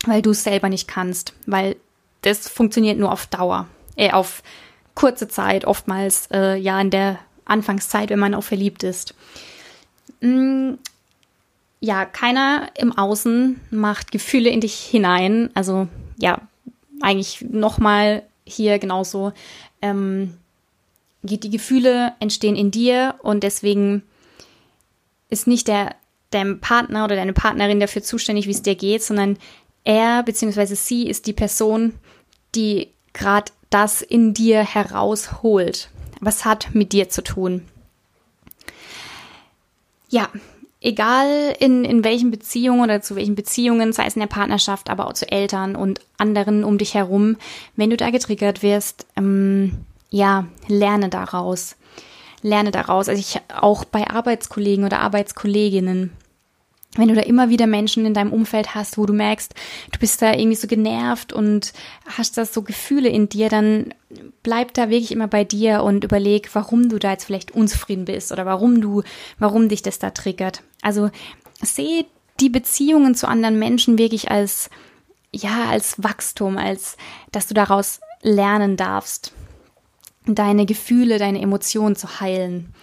weil 0.05 0.21
du 0.21 0.31
es 0.31 0.43
selber 0.43 0.69
nicht 0.69 0.87
kannst, 0.87 1.33
weil 1.45 1.75
das 2.21 2.47
funktioniert 2.47 2.97
nur 2.97 3.11
auf 3.11 3.27
Dauer, 3.27 3.67
äh, 3.95 4.11
auf 4.11 4.41
kurze 4.95 5.27
Zeit, 5.27 5.65
oftmals 5.65 6.27
äh, 6.31 6.55
ja 6.55 6.79
in 6.79 6.89
der 6.89 7.19
Anfangszeit, 7.45 8.09
wenn 8.09 8.19
man 8.19 8.33
auch 8.33 8.43
verliebt 8.43 8.83
ist. 8.83 9.13
Mm, 10.21 10.73
ja, 11.79 12.05
keiner 12.05 12.69
im 12.75 12.97
Außen 12.97 13.59
macht 13.69 14.11
Gefühle 14.11 14.49
in 14.49 14.61
dich 14.61 14.75
hinein. 14.75 15.49
Also 15.53 15.87
ja, 16.17 16.41
eigentlich 17.01 17.41
nochmal 17.41 18.23
hier 18.45 18.79
genauso. 18.79 19.33
Ähm, 19.81 20.35
die 21.25 21.49
Gefühle 21.49 22.13
entstehen 22.19 22.55
in 22.55 22.71
dir 22.71 23.15
und 23.21 23.43
deswegen 23.43 24.03
ist 25.29 25.47
nicht 25.47 25.67
der 25.67 25.95
dein 26.31 26.59
Partner 26.59 27.05
oder 27.05 27.15
deine 27.15 27.33
Partnerin 27.33 27.79
dafür 27.79 28.03
zuständig, 28.03 28.47
wie 28.47 28.51
es 28.51 28.61
dir 28.61 28.75
geht, 28.75 29.03
sondern 29.03 29.37
er 29.83 30.23
bzw. 30.23 30.75
sie 30.75 31.07
ist 31.07 31.27
die 31.27 31.33
Person, 31.33 31.93
die 32.55 32.89
gerade 33.13 33.51
das 33.69 34.01
in 34.01 34.33
dir 34.33 34.63
herausholt. 34.63 35.89
Was 36.19 36.45
hat 36.45 36.73
mit 36.73 36.91
dir 36.93 37.09
zu 37.09 37.23
tun? 37.23 37.65
Ja, 40.09 40.29
egal 40.81 41.55
in, 41.59 41.83
in 41.83 42.03
welchen 42.03 42.31
Beziehungen 42.31 42.81
oder 42.81 43.01
zu 43.01 43.15
welchen 43.15 43.35
Beziehungen, 43.35 43.93
sei 43.93 44.05
es 44.05 44.15
in 44.15 44.21
der 44.21 44.27
Partnerschaft, 44.27 44.89
aber 44.89 45.07
auch 45.07 45.13
zu 45.13 45.29
Eltern 45.31 45.75
und 45.75 46.01
anderen 46.17 46.63
um 46.63 46.77
dich 46.77 46.93
herum, 46.93 47.37
wenn 47.75 47.89
du 47.89 47.97
da 47.97 48.09
getriggert 48.11 48.63
wirst, 48.63 49.05
ähm, 49.15 49.85
ja, 50.15 50.47
lerne 50.69 51.09
daraus. 51.09 51.75
Lerne 52.41 52.71
daraus. 52.71 53.09
Also 53.09 53.19
ich 53.19 53.41
auch 53.53 53.83
bei 53.83 54.09
Arbeitskollegen 54.09 54.85
oder 54.85 54.99
Arbeitskolleginnen 54.99 56.11
wenn 56.97 57.09
du 57.09 57.15
da 57.15 57.21
immer 57.23 57.49
wieder 57.49 57.67
Menschen 57.67 58.05
in 58.05 58.13
deinem 58.13 58.31
Umfeld 58.31 58.73
hast, 58.73 58.97
wo 58.97 59.05
du 59.05 59.11
merkst, 59.11 59.53
du 59.91 59.99
bist 59.99 60.21
da 60.21 60.33
irgendwie 60.33 60.55
so 60.55 60.65
genervt 60.65 61.33
und 61.33 61.73
hast 62.05 62.37
da 62.37 62.45
so 62.45 62.61
Gefühle 62.61 63.09
in 63.09 63.27
dir, 63.27 63.49
dann 63.49 63.93
bleib 64.43 64.73
da 64.73 64.89
wirklich 64.89 65.11
immer 65.11 65.27
bei 65.27 65.43
dir 65.43 65.83
und 65.83 66.05
überleg, 66.05 66.49
warum 66.53 66.87
du 66.87 66.97
da 66.97 67.11
jetzt 67.11 67.25
vielleicht 67.25 67.51
unzufrieden 67.51 68.05
bist 68.05 68.31
oder 68.31 68.45
warum 68.45 68.79
du, 68.79 69.03
warum 69.39 69.67
dich 69.67 69.81
das 69.81 69.99
da 69.99 70.11
triggert. 70.11 70.63
Also 70.81 71.09
sehe 71.61 72.05
die 72.39 72.49
Beziehungen 72.49 73.13
zu 73.13 73.27
anderen 73.27 73.59
Menschen 73.59 73.97
wirklich 73.97 74.31
als, 74.31 74.69
ja, 75.33 75.65
als 75.69 76.01
Wachstum, 76.01 76.57
als, 76.57 76.95
dass 77.33 77.47
du 77.47 77.53
daraus 77.53 77.99
lernen 78.21 78.77
darfst, 78.77 79.33
deine 80.27 80.65
Gefühle, 80.65 81.19
deine 81.19 81.41
Emotionen 81.41 81.95
zu 81.95 82.19
heilen. 82.19 82.73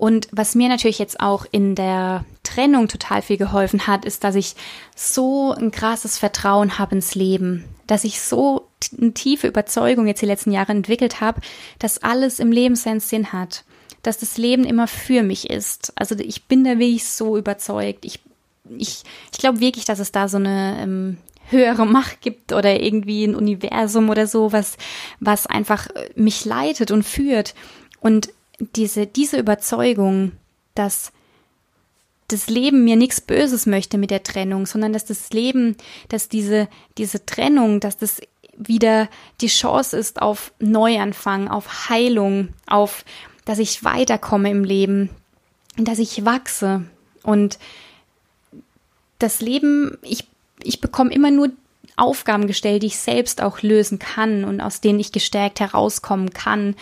Und 0.00 0.28
was 0.32 0.54
mir 0.54 0.70
natürlich 0.70 0.98
jetzt 0.98 1.20
auch 1.20 1.44
in 1.50 1.74
der 1.74 2.24
Trennung 2.42 2.88
total 2.88 3.20
viel 3.20 3.36
geholfen 3.36 3.86
hat, 3.86 4.06
ist, 4.06 4.24
dass 4.24 4.34
ich 4.34 4.54
so 4.96 5.52
ein 5.52 5.70
krasses 5.70 6.16
Vertrauen 6.16 6.78
habe 6.78 6.94
ins 6.94 7.14
Leben, 7.14 7.64
dass 7.86 8.04
ich 8.04 8.22
so 8.22 8.66
eine 8.98 9.12
tiefe 9.12 9.46
Überzeugung 9.46 10.06
jetzt 10.06 10.22
die 10.22 10.26
letzten 10.26 10.52
Jahre 10.52 10.72
entwickelt 10.72 11.20
habe, 11.20 11.42
dass 11.78 12.02
alles 12.02 12.38
im 12.38 12.50
Leben 12.50 12.76
seinen 12.76 13.00
Sinn 13.00 13.32
hat, 13.34 13.64
dass 14.02 14.16
das 14.16 14.38
Leben 14.38 14.64
immer 14.64 14.86
für 14.86 15.22
mich 15.22 15.50
ist. 15.50 15.92
Also 15.96 16.14
ich 16.18 16.44
bin 16.44 16.64
da 16.64 16.78
wirklich 16.78 17.06
so 17.06 17.36
überzeugt. 17.36 18.06
Ich, 18.06 18.20
ich, 18.78 19.02
ich 19.32 19.38
glaube 19.38 19.60
wirklich, 19.60 19.84
dass 19.84 19.98
es 19.98 20.12
da 20.12 20.28
so 20.28 20.38
eine 20.38 20.78
ähm, 20.80 21.18
höhere 21.50 21.86
Macht 21.86 22.20
gibt 22.20 22.52
oder 22.52 22.80
irgendwie 22.80 23.24
ein 23.24 23.34
Universum 23.34 24.08
oder 24.08 24.26
so, 24.26 24.52
was, 24.52 24.76
was 25.18 25.46
einfach 25.46 25.88
mich 26.14 26.44
leitet 26.44 26.90
und 26.90 27.02
führt. 27.02 27.54
Und 28.00 28.30
diese, 28.76 29.06
diese 29.06 29.38
Überzeugung, 29.38 30.32
dass 30.74 31.12
das 32.28 32.48
Leben 32.48 32.84
mir 32.84 32.96
nichts 32.96 33.20
Böses 33.20 33.66
möchte 33.66 33.98
mit 33.98 34.10
der 34.10 34.22
Trennung, 34.22 34.66
sondern 34.66 34.92
dass 34.92 35.04
das 35.04 35.30
Leben, 35.30 35.76
dass 36.08 36.28
diese, 36.28 36.68
diese 36.96 37.26
Trennung, 37.26 37.80
dass 37.80 37.96
das 37.96 38.20
wieder 38.56 39.08
die 39.40 39.48
Chance 39.48 39.96
ist 39.96 40.22
auf 40.22 40.52
Neuanfang, 40.60 41.48
auf 41.48 41.88
Heilung, 41.88 42.50
auf, 42.66 43.04
dass 43.44 43.58
ich 43.58 43.84
weiterkomme 43.84 44.50
im 44.50 44.64
Leben, 44.64 45.10
dass 45.76 45.98
ich 45.98 46.24
wachse 46.24 46.84
und 47.22 47.58
das 49.18 49.40
Leben, 49.40 49.98
ich, 50.02 50.26
ich 50.64 50.80
bekomme 50.80 51.12
immer 51.12 51.30
nur 51.30 51.50
Aufgaben 51.96 52.46
gestellt, 52.46 52.82
die 52.82 52.88
ich 52.88 52.98
selbst 52.98 53.42
auch 53.42 53.62
lösen 53.62 53.98
kann 53.98 54.44
und 54.44 54.60
aus 54.60 54.80
denen 54.80 55.00
ich 55.00 55.12
gestärkt 55.12 55.60
herauskommen 55.60 56.30
kann 56.30 56.74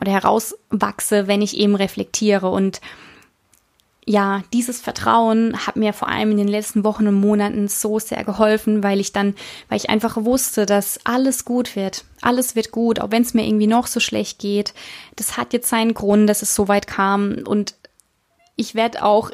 oder 0.00 0.12
herauswachse, 0.12 1.26
wenn 1.26 1.42
ich 1.42 1.56
eben 1.56 1.74
reflektiere. 1.74 2.50
Und 2.50 2.80
ja, 4.04 4.42
dieses 4.52 4.80
Vertrauen 4.80 5.66
hat 5.66 5.76
mir 5.76 5.92
vor 5.92 6.08
allem 6.08 6.30
in 6.30 6.38
den 6.38 6.48
letzten 6.48 6.84
Wochen 6.84 7.06
und 7.06 7.14
Monaten 7.14 7.68
so 7.68 7.98
sehr 7.98 8.24
geholfen, 8.24 8.82
weil 8.82 9.00
ich 9.00 9.12
dann, 9.12 9.34
weil 9.68 9.78
ich 9.78 9.90
einfach 9.90 10.16
wusste, 10.24 10.66
dass 10.66 11.00
alles 11.04 11.44
gut 11.44 11.76
wird. 11.76 12.04
Alles 12.20 12.54
wird 12.56 12.70
gut, 12.70 13.00
auch 13.00 13.10
wenn 13.10 13.22
es 13.22 13.34
mir 13.34 13.46
irgendwie 13.46 13.66
noch 13.66 13.86
so 13.86 14.00
schlecht 14.00 14.38
geht. 14.38 14.72
Das 15.16 15.36
hat 15.36 15.52
jetzt 15.52 15.68
seinen 15.68 15.94
Grund, 15.94 16.28
dass 16.28 16.42
es 16.42 16.54
so 16.54 16.68
weit 16.68 16.86
kam 16.86 17.38
und 17.44 17.74
ich 18.56 18.74
werde 18.74 19.04
auch 19.04 19.30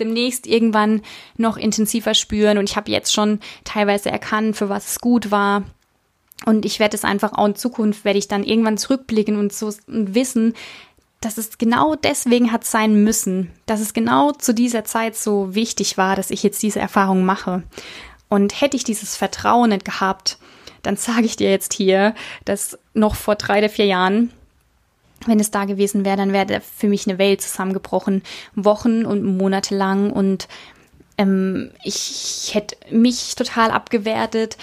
demnächst 0.00 0.46
irgendwann 0.46 1.02
noch 1.36 1.56
intensiver 1.56 2.14
spüren 2.14 2.58
und 2.58 2.70
ich 2.70 2.76
habe 2.76 2.90
jetzt 2.90 3.12
schon 3.12 3.40
teilweise 3.64 4.10
erkannt, 4.10 4.56
für 4.56 4.68
was 4.68 4.90
es 4.90 5.00
gut 5.00 5.30
war 5.30 5.64
und 6.44 6.64
ich 6.64 6.78
werde 6.78 6.96
es 6.96 7.04
einfach 7.04 7.32
auch 7.32 7.46
in 7.46 7.54
Zukunft, 7.54 8.04
werde 8.04 8.18
ich 8.18 8.28
dann 8.28 8.44
irgendwann 8.44 8.78
zurückblicken 8.78 9.38
und 9.38 9.52
so 9.52 9.72
und 9.86 10.14
wissen, 10.14 10.54
dass 11.20 11.38
es 11.38 11.58
genau 11.58 11.94
deswegen 11.94 12.52
hat 12.52 12.64
sein 12.64 13.02
müssen, 13.02 13.50
dass 13.64 13.80
es 13.80 13.94
genau 13.94 14.32
zu 14.32 14.52
dieser 14.52 14.84
Zeit 14.84 15.16
so 15.16 15.54
wichtig 15.54 15.96
war, 15.96 16.14
dass 16.14 16.30
ich 16.30 16.42
jetzt 16.42 16.62
diese 16.62 16.78
Erfahrung 16.78 17.24
mache. 17.24 17.62
Und 18.28 18.60
hätte 18.60 18.76
ich 18.76 18.84
dieses 18.84 19.16
Vertrauen 19.16 19.70
nicht 19.70 19.84
gehabt, 19.84 20.38
dann 20.82 20.96
sage 20.96 21.24
ich 21.24 21.36
dir 21.36 21.50
jetzt 21.50 21.72
hier, 21.72 22.14
dass 22.44 22.78
noch 22.92 23.14
vor 23.14 23.36
drei 23.36 23.58
oder 23.58 23.68
vier 23.68 23.86
Jahren, 23.86 24.30
wenn 25.26 25.40
es 25.40 25.50
da 25.50 25.64
gewesen 25.64 26.04
wäre, 26.04 26.16
dann 26.16 26.32
wäre 26.32 26.60
für 26.60 26.88
mich 26.88 27.06
eine 27.06 27.18
Welt 27.18 27.42
zusammengebrochen, 27.42 28.22
Wochen 28.54 29.04
und 29.04 29.24
Monate 29.24 29.74
lang. 29.76 30.10
Und 30.10 30.48
ähm, 31.18 31.70
ich, 31.82 32.46
ich 32.48 32.54
hätte 32.54 32.76
mich 32.90 33.34
total 33.34 33.70
abgewertet, 33.70 34.56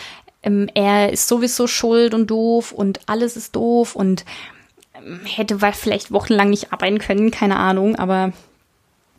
ähm, 0.44 0.70
er 0.74 1.12
ist 1.12 1.28
sowieso 1.28 1.68
schuld 1.68 2.14
und 2.14 2.28
doof 2.28 2.72
und 2.72 3.00
alles 3.08 3.38
ist 3.38 3.56
doof 3.56 3.96
und 3.96 4.26
ähm, 4.94 5.22
hätte 5.26 5.60
vielleicht 5.74 6.12
wochenlang 6.12 6.50
nicht 6.50 6.74
arbeiten 6.74 7.00
können, 7.00 7.32
keine 7.32 7.56
Ahnung, 7.56 7.96
aber 7.96 8.34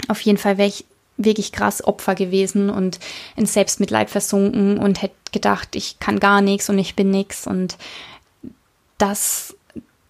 auf 0.09 0.21
jeden 0.21 0.39
Fall 0.39 0.59
wäre 0.59 0.69
ich 0.69 0.85
wirklich 1.17 1.53
krass 1.53 1.85
Opfer 1.85 2.15
gewesen 2.15 2.71
und 2.71 2.99
in 3.37 3.47
Selbstmitleid 3.47 4.11
versunken 4.11 4.79
und 4.79 5.01
hätte 5.01 5.15
gedacht, 5.33 5.77
ich 5.77 5.99
kann 6.01 6.21
gar 6.21 6.41
nichts 6.41 6.69
und 6.69 6.79
ich 6.79 6.97
bin 6.97 7.11
nichts. 7.11 7.47
Und 7.47 7.77
das 8.99 9.54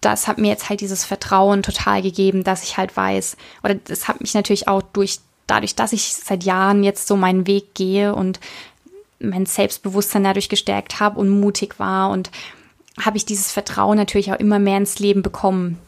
das 0.05 0.27
hat 0.27 0.37
mir 0.37 0.49
jetzt 0.49 0.69
halt 0.69 0.81
dieses 0.81 1.03
Vertrauen 1.03 1.63
total 1.63 2.03
gegeben, 2.03 2.43
dass 2.43 2.63
ich 2.63 2.77
halt 2.77 2.95
weiß, 2.95 3.37
oder 3.63 3.75
das 3.75 4.07
hat 4.07 4.21
mich 4.21 4.35
natürlich 4.35 4.67
auch 4.67 4.83
durch, 4.83 5.19
dadurch, 5.47 5.73
dass 5.75 5.93
ich 5.93 6.13
seit 6.13 6.43
Jahren 6.43 6.83
jetzt 6.83 7.07
so 7.07 7.15
meinen 7.15 7.47
Weg 7.47 7.73
gehe 7.73 8.13
und 8.13 8.39
mein 9.19 9.47
Selbstbewusstsein 9.47 10.23
dadurch 10.23 10.47
gestärkt 10.47 10.99
habe 10.99 11.19
und 11.19 11.29
mutig 11.29 11.79
war 11.79 12.11
und 12.11 12.29
habe 13.01 13.17
ich 13.17 13.25
dieses 13.25 13.51
Vertrauen 13.51 13.97
natürlich 13.97 14.31
auch 14.31 14.39
immer 14.39 14.59
mehr 14.59 14.77
ins 14.77 14.99
Leben 14.99 15.23
bekommen. 15.23 15.79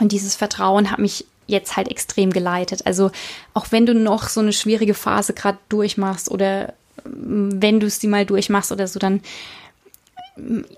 Und 0.00 0.10
dieses 0.10 0.34
Vertrauen 0.34 0.90
hat 0.90 0.98
mich 0.98 1.24
jetzt 1.46 1.76
halt 1.76 1.88
extrem 1.88 2.32
geleitet. 2.32 2.86
Also 2.86 3.12
auch 3.52 3.66
wenn 3.70 3.86
du 3.86 3.94
noch 3.94 4.28
so 4.28 4.40
eine 4.40 4.52
schwierige 4.52 4.94
Phase 4.94 5.32
gerade 5.32 5.58
durchmachst 5.68 6.30
oder 6.30 6.74
mm, 7.04 7.62
wenn 7.62 7.80
du 7.80 7.88
sie 7.88 8.08
mal 8.08 8.26
durchmachst 8.26 8.72
oder 8.72 8.88
so, 8.88 8.98
dann 8.98 9.20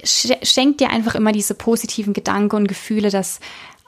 schenkt 0.03 0.81
dir 0.81 0.91
einfach 0.91 1.15
immer 1.15 1.33
diese 1.33 1.55
positiven 1.55 2.13
Gedanken 2.13 2.57
und 2.57 2.69
Gefühle, 2.69 3.11
dass 3.11 3.41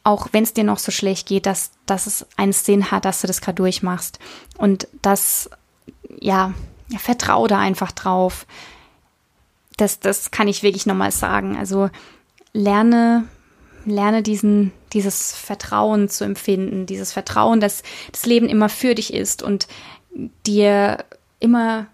auch 0.04 0.28
wenn 0.32 0.44
es 0.44 0.54
dir 0.54 0.64
noch 0.64 0.78
so 0.78 0.90
schlecht 0.90 1.28
geht, 1.28 1.44
dass, 1.44 1.72
dass 1.84 2.06
es 2.06 2.26
einen 2.36 2.52
Sinn 2.52 2.90
hat, 2.90 3.04
dass 3.04 3.20
du 3.20 3.26
das 3.26 3.42
gerade 3.42 3.56
durchmachst. 3.56 4.18
Und 4.56 4.88
das, 5.02 5.50
ja, 6.20 6.54
ja, 6.88 6.98
vertrau 6.98 7.46
da 7.46 7.58
einfach 7.58 7.92
drauf. 7.92 8.46
Das, 9.76 10.00
das 10.00 10.30
kann 10.30 10.48
ich 10.48 10.62
wirklich 10.62 10.86
nochmal 10.86 11.12
sagen. 11.12 11.58
Also 11.58 11.90
lerne, 12.54 13.28
lerne 13.84 14.22
diesen, 14.22 14.72
dieses 14.94 15.34
Vertrauen 15.34 16.08
zu 16.08 16.24
empfinden, 16.24 16.86
dieses 16.86 17.12
Vertrauen, 17.12 17.60
dass 17.60 17.82
das 18.10 18.24
Leben 18.24 18.48
immer 18.48 18.70
für 18.70 18.94
dich 18.94 19.12
ist 19.12 19.42
und 19.42 19.68
dir 20.46 21.04
immer 21.38 21.86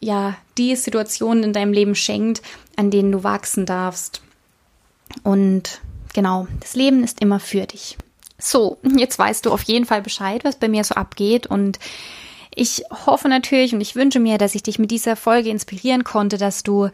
ja, 0.00 0.36
die 0.58 0.76
Situationen 0.76 1.44
in 1.44 1.52
deinem 1.52 1.72
Leben 1.72 1.94
schenkt, 1.94 2.42
an 2.76 2.90
denen 2.90 3.12
du 3.12 3.24
wachsen 3.24 3.66
darfst. 3.66 4.22
Und 5.22 5.80
genau, 6.14 6.46
das 6.60 6.74
Leben 6.74 7.04
ist 7.04 7.20
immer 7.20 7.40
für 7.40 7.66
dich. 7.66 7.96
So, 8.38 8.78
jetzt 8.96 9.18
weißt 9.18 9.46
du 9.46 9.52
auf 9.52 9.62
jeden 9.62 9.86
Fall 9.86 10.02
Bescheid, 10.02 10.44
was 10.44 10.56
bei 10.56 10.68
mir 10.68 10.84
so 10.84 10.94
abgeht 10.94 11.46
und 11.46 11.78
ich 12.58 12.84
hoffe 13.06 13.28
natürlich 13.28 13.74
und 13.74 13.82
ich 13.82 13.94
wünsche 13.96 14.18
mir, 14.18 14.38
dass 14.38 14.54
ich 14.54 14.62
dich 14.62 14.78
mit 14.78 14.90
dieser 14.90 15.14
Folge 15.14 15.50
inspirieren 15.50 16.04
konnte, 16.04 16.38
dass 16.38 16.62
du, 16.62 16.88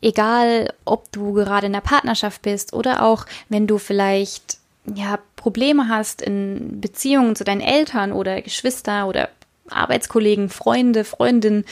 egal 0.00 0.72
ob 0.86 1.12
du 1.12 1.34
gerade 1.34 1.66
in 1.66 1.74
der 1.74 1.82
Partnerschaft 1.82 2.40
bist 2.40 2.72
oder 2.72 3.02
auch 3.02 3.26
wenn 3.50 3.66
du 3.66 3.76
vielleicht 3.76 4.56
ja 4.94 5.18
Probleme 5.36 5.88
hast 5.88 6.22
in 6.22 6.80
Beziehungen 6.80 7.36
zu 7.36 7.44
deinen 7.44 7.60
Eltern 7.60 8.12
oder 8.12 8.40
Geschwister 8.40 9.06
oder 9.06 9.28
Arbeitskollegen, 9.68 10.48
Freunde, 10.48 11.04
Freundinnen, 11.04 11.66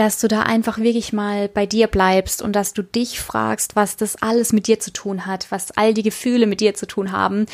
dass 0.00 0.18
du 0.18 0.28
da 0.28 0.44
einfach 0.44 0.78
wirklich 0.78 1.12
mal 1.12 1.50
bei 1.50 1.66
dir 1.66 1.86
bleibst 1.86 2.40
und 2.40 2.56
dass 2.56 2.72
du 2.72 2.82
dich 2.82 3.20
fragst, 3.20 3.76
was 3.76 3.96
das 3.96 4.16
alles 4.22 4.50
mit 4.50 4.66
dir 4.66 4.80
zu 4.80 4.94
tun 4.94 5.26
hat, 5.26 5.48
was 5.50 5.72
all 5.72 5.92
die 5.92 6.02
Gefühle 6.02 6.46
mit 6.46 6.60
dir 6.60 6.72
zu 6.72 6.86
tun 6.86 7.12
haben 7.12 7.44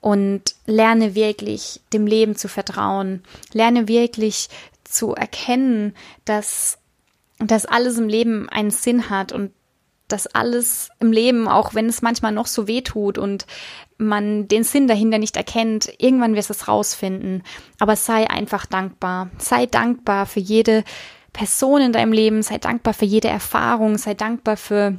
und 0.00 0.54
lerne 0.66 1.16
wirklich 1.16 1.80
dem 1.92 2.06
Leben 2.06 2.36
zu 2.36 2.46
vertrauen, 2.46 3.24
lerne 3.52 3.88
wirklich 3.88 4.48
zu 4.84 5.16
erkennen, 5.16 5.96
dass 6.24 6.78
dass 7.40 7.66
alles 7.66 7.98
im 7.98 8.08
Leben 8.08 8.48
einen 8.50 8.70
Sinn 8.70 9.10
hat 9.10 9.32
und 9.32 9.50
dass 10.06 10.28
alles 10.28 10.90
im 11.00 11.10
Leben, 11.10 11.48
auch 11.48 11.74
wenn 11.74 11.86
es 11.86 12.02
manchmal 12.02 12.30
noch 12.30 12.46
so 12.46 12.68
weh 12.68 12.82
tut 12.82 13.18
und 13.18 13.46
man 13.98 14.46
den 14.46 14.62
Sinn 14.62 14.86
dahinter 14.86 15.18
nicht 15.18 15.36
erkennt, 15.36 15.92
irgendwann 15.98 16.36
wirst 16.36 16.50
du 16.50 16.54
es 16.54 16.68
rausfinden. 16.68 17.42
Aber 17.80 17.96
sei 17.96 18.30
einfach 18.30 18.64
dankbar. 18.64 19.30
Sei 19.38 19.66
dankbar 19.66 20.26
für 20.26 20.38
jede 20.38 20.84
Person 21.36 21.82
in 21.82 21.92
deinem 21.92 22.12
Leben, 22.12 22.42
sei 22.42 22.56
dankbar 22.56 22.94
für 22.94 23.04
jede 23.04 23.28
Erfahrung, 23.28 23.98
sei 23.98 24.14
dankbar 24.14 24.56
für 24.56 24.96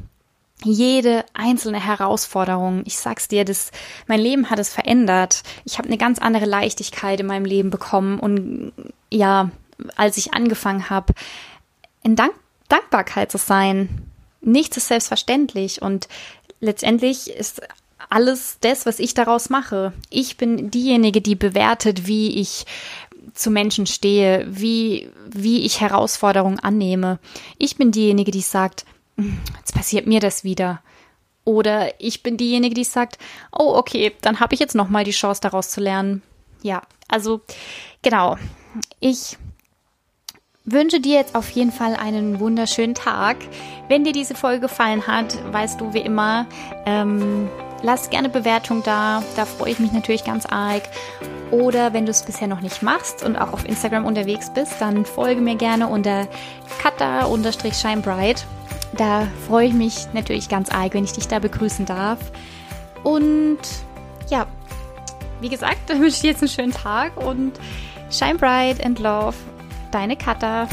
jede 0.63 1.25
einzelne 1.33 1.83
Herausforderung. 1.83 2.83
Ich 2.85 2.97
sag's 2.99 3.27
dir, 3.27 3.43
das, 3.43 3.71
mein 4.05 4.19
Leben 4.19 4.51
hat 4.51 4.59
es 4.59 4.71
verändert. 4.71 5.41
Ich 5.65 5.79
habe 5.79 5.87
eine 5.87 5.97
ganz 5.97 6.19
andere 6.19 6.45
Leichtigkeit 6.45 7.19
in 7.19 7.25
meinem 7.25 7.45
Leben 7.45 7.71
bekommen 7.71 8.19
und 8.19 8.71
ja, 9.11 9.49
als 9.95 10.17
ich 10.17 10.35
angefangen 10.35 10.89
habe, 10.91 11.13
in 12.03 12.15
Dank 12.15 12.33
Dankbarkeit 12.69 13.31
zu 13.31 13.37
sein. 13.37 14.11
Nichts 14.41 14.77
ist 14.77 14.89
selbstverständlich 14.89 15.81
und 15.81 16.07
letztendlich 16.59 17.29
ist 17.29 17.61
alles 18.09 18.57
das, 18.61 18.85
was 18.85 18.99
ich 18.99 19.13
daraus 19.13 19.49
mache. 19.49 19.93
Ich 20.09 20.37
bin 20.37 20.69
diejenige, 20.69 21.21
die 21.21 21.35
bewertet, 21.35 22.07
wie 22.07 22.39
ich 22.39 22.65
zu 23.33 23.51
Menschen 23.51 23.85
stehe, 23.85 24.45
wie, 24.49 25.09
wie 25.29 25.65
ich 25.65 25.81
Herausforderungen 25.81 26.59
annehme. 26.59 27.19
Ich 27.57 27.77
bin 27.77 27.91
diejenige, 27.91 28.31
die 28.31 28.41
sagt, 28.41 28.85
hm, 29.17 29.39
jetzt 29.57 29.73
passiert 29.73 30.07
mir 30.07 30.19
das 30.19 30.43
wieder. 30.43 30.81
Oder 31.43 31.99
ich 32.01 32.23
bin 32.23 32.37
diejenige, 32.37 32.75
die 32.75 32.83
sagt, 32.83 33.17
oh, 33.51 33.73
okay, 33.75 34.13
dann 34.21 34.39
habe 34.39 34.53
ich 34.53 34.59
jetzt 34.59 34.75
nochmal 34.75 35.03
die 35.03 35.11
Chance, 35.11 35.41
daraus 35.41 35.69
zu 35.69 35.79
lernen. 35.79 36.21
Ja, 36.61 36.81
also 37.07 37.41
genau. 38.01 38.37
Ich 38.99 39.37
wünsche 40.65 40.99
dir 40.99 41.15
jetzt 41.15 41.35
auf 41.35 41.49
jeden 41.51 41.71
Fall 41.71 41.95
einen 41.95 42.39
wunderschönen 42.39 42.95
Tag. 42.95 43.37
Wenn 43.87 44.03
dir 44.03 44.11
diese 44.11 44.35
Folge 44.35 44.59
gefallen 44.59 45.07
hat, 45.07 45.37
weißt 45.53 45.79
du 45.79 45.93
wie 45.93 46.01
immer, 46.01 46.45
ähm, 46.85 47.49
lass 47.81 48.09
gerne 48.09 48.29
Bewertung 48.29 48.83
da. 48.83 49.23
Da 49.35 49.45
freue 49.45 49.71
ich 49.71 49.79
mich 49.79 49.91
natürlich 49.91 50.23
ganz 50.23 50.45
arg. 50.45 50.83
Oder 51.51 51.93
wenn 51.93 52.05
du 52.05 52.11
es 52.11 52.23
bisher 52.23 52.47
noch 52.47 52.61
nicht 52.61 52.81
machst 52.81 53.23
und 53.23 53.37
auch 53.37 53.53
auf 53.53 53.65
Instagram 53.65 54.05
unterwegs 54.05 54.51
bist, 54.53 54.75
dann 54.79 55.05
folge 55.05 55.41
mir 55.41 55.55
gerne 55.55 55.87
unter 55.87 56.27
kata-shinebright. 56.81 58.45
Da 58.93 59.27
freue 59.47 59.67
ich 59.67 59.73
mich 59.73 60.07
natürlich 60.13 60.49
ganz 60.49 60.69
arg, 60.69 60.93
wenn 60.93 61.03
ich 61.03 61.13
dich 61.13 61.27
da 61.27 61.39
begrüßen 61.39 61.85
darf. 61.85 62.19
Und 63.03 63.59
ja, 64.29 64.47
wie 65.41 65.49
gesagt, 65.49 65.89
wünsche 65.89 66.07
ich 66.07 66.21
dir 66.21 66.31
jetzt 66.31 66.41
einen 66.41 66.49
schönen 66.49 66.73
Tag 66.73 67.15
und 67.17 67.53
shine 68.09 68.35
bright 68.35 68.83
and 68.83 68.99
love. 68.99 69.35
Deine 69.91 70.17
Kata. 70.17 70.67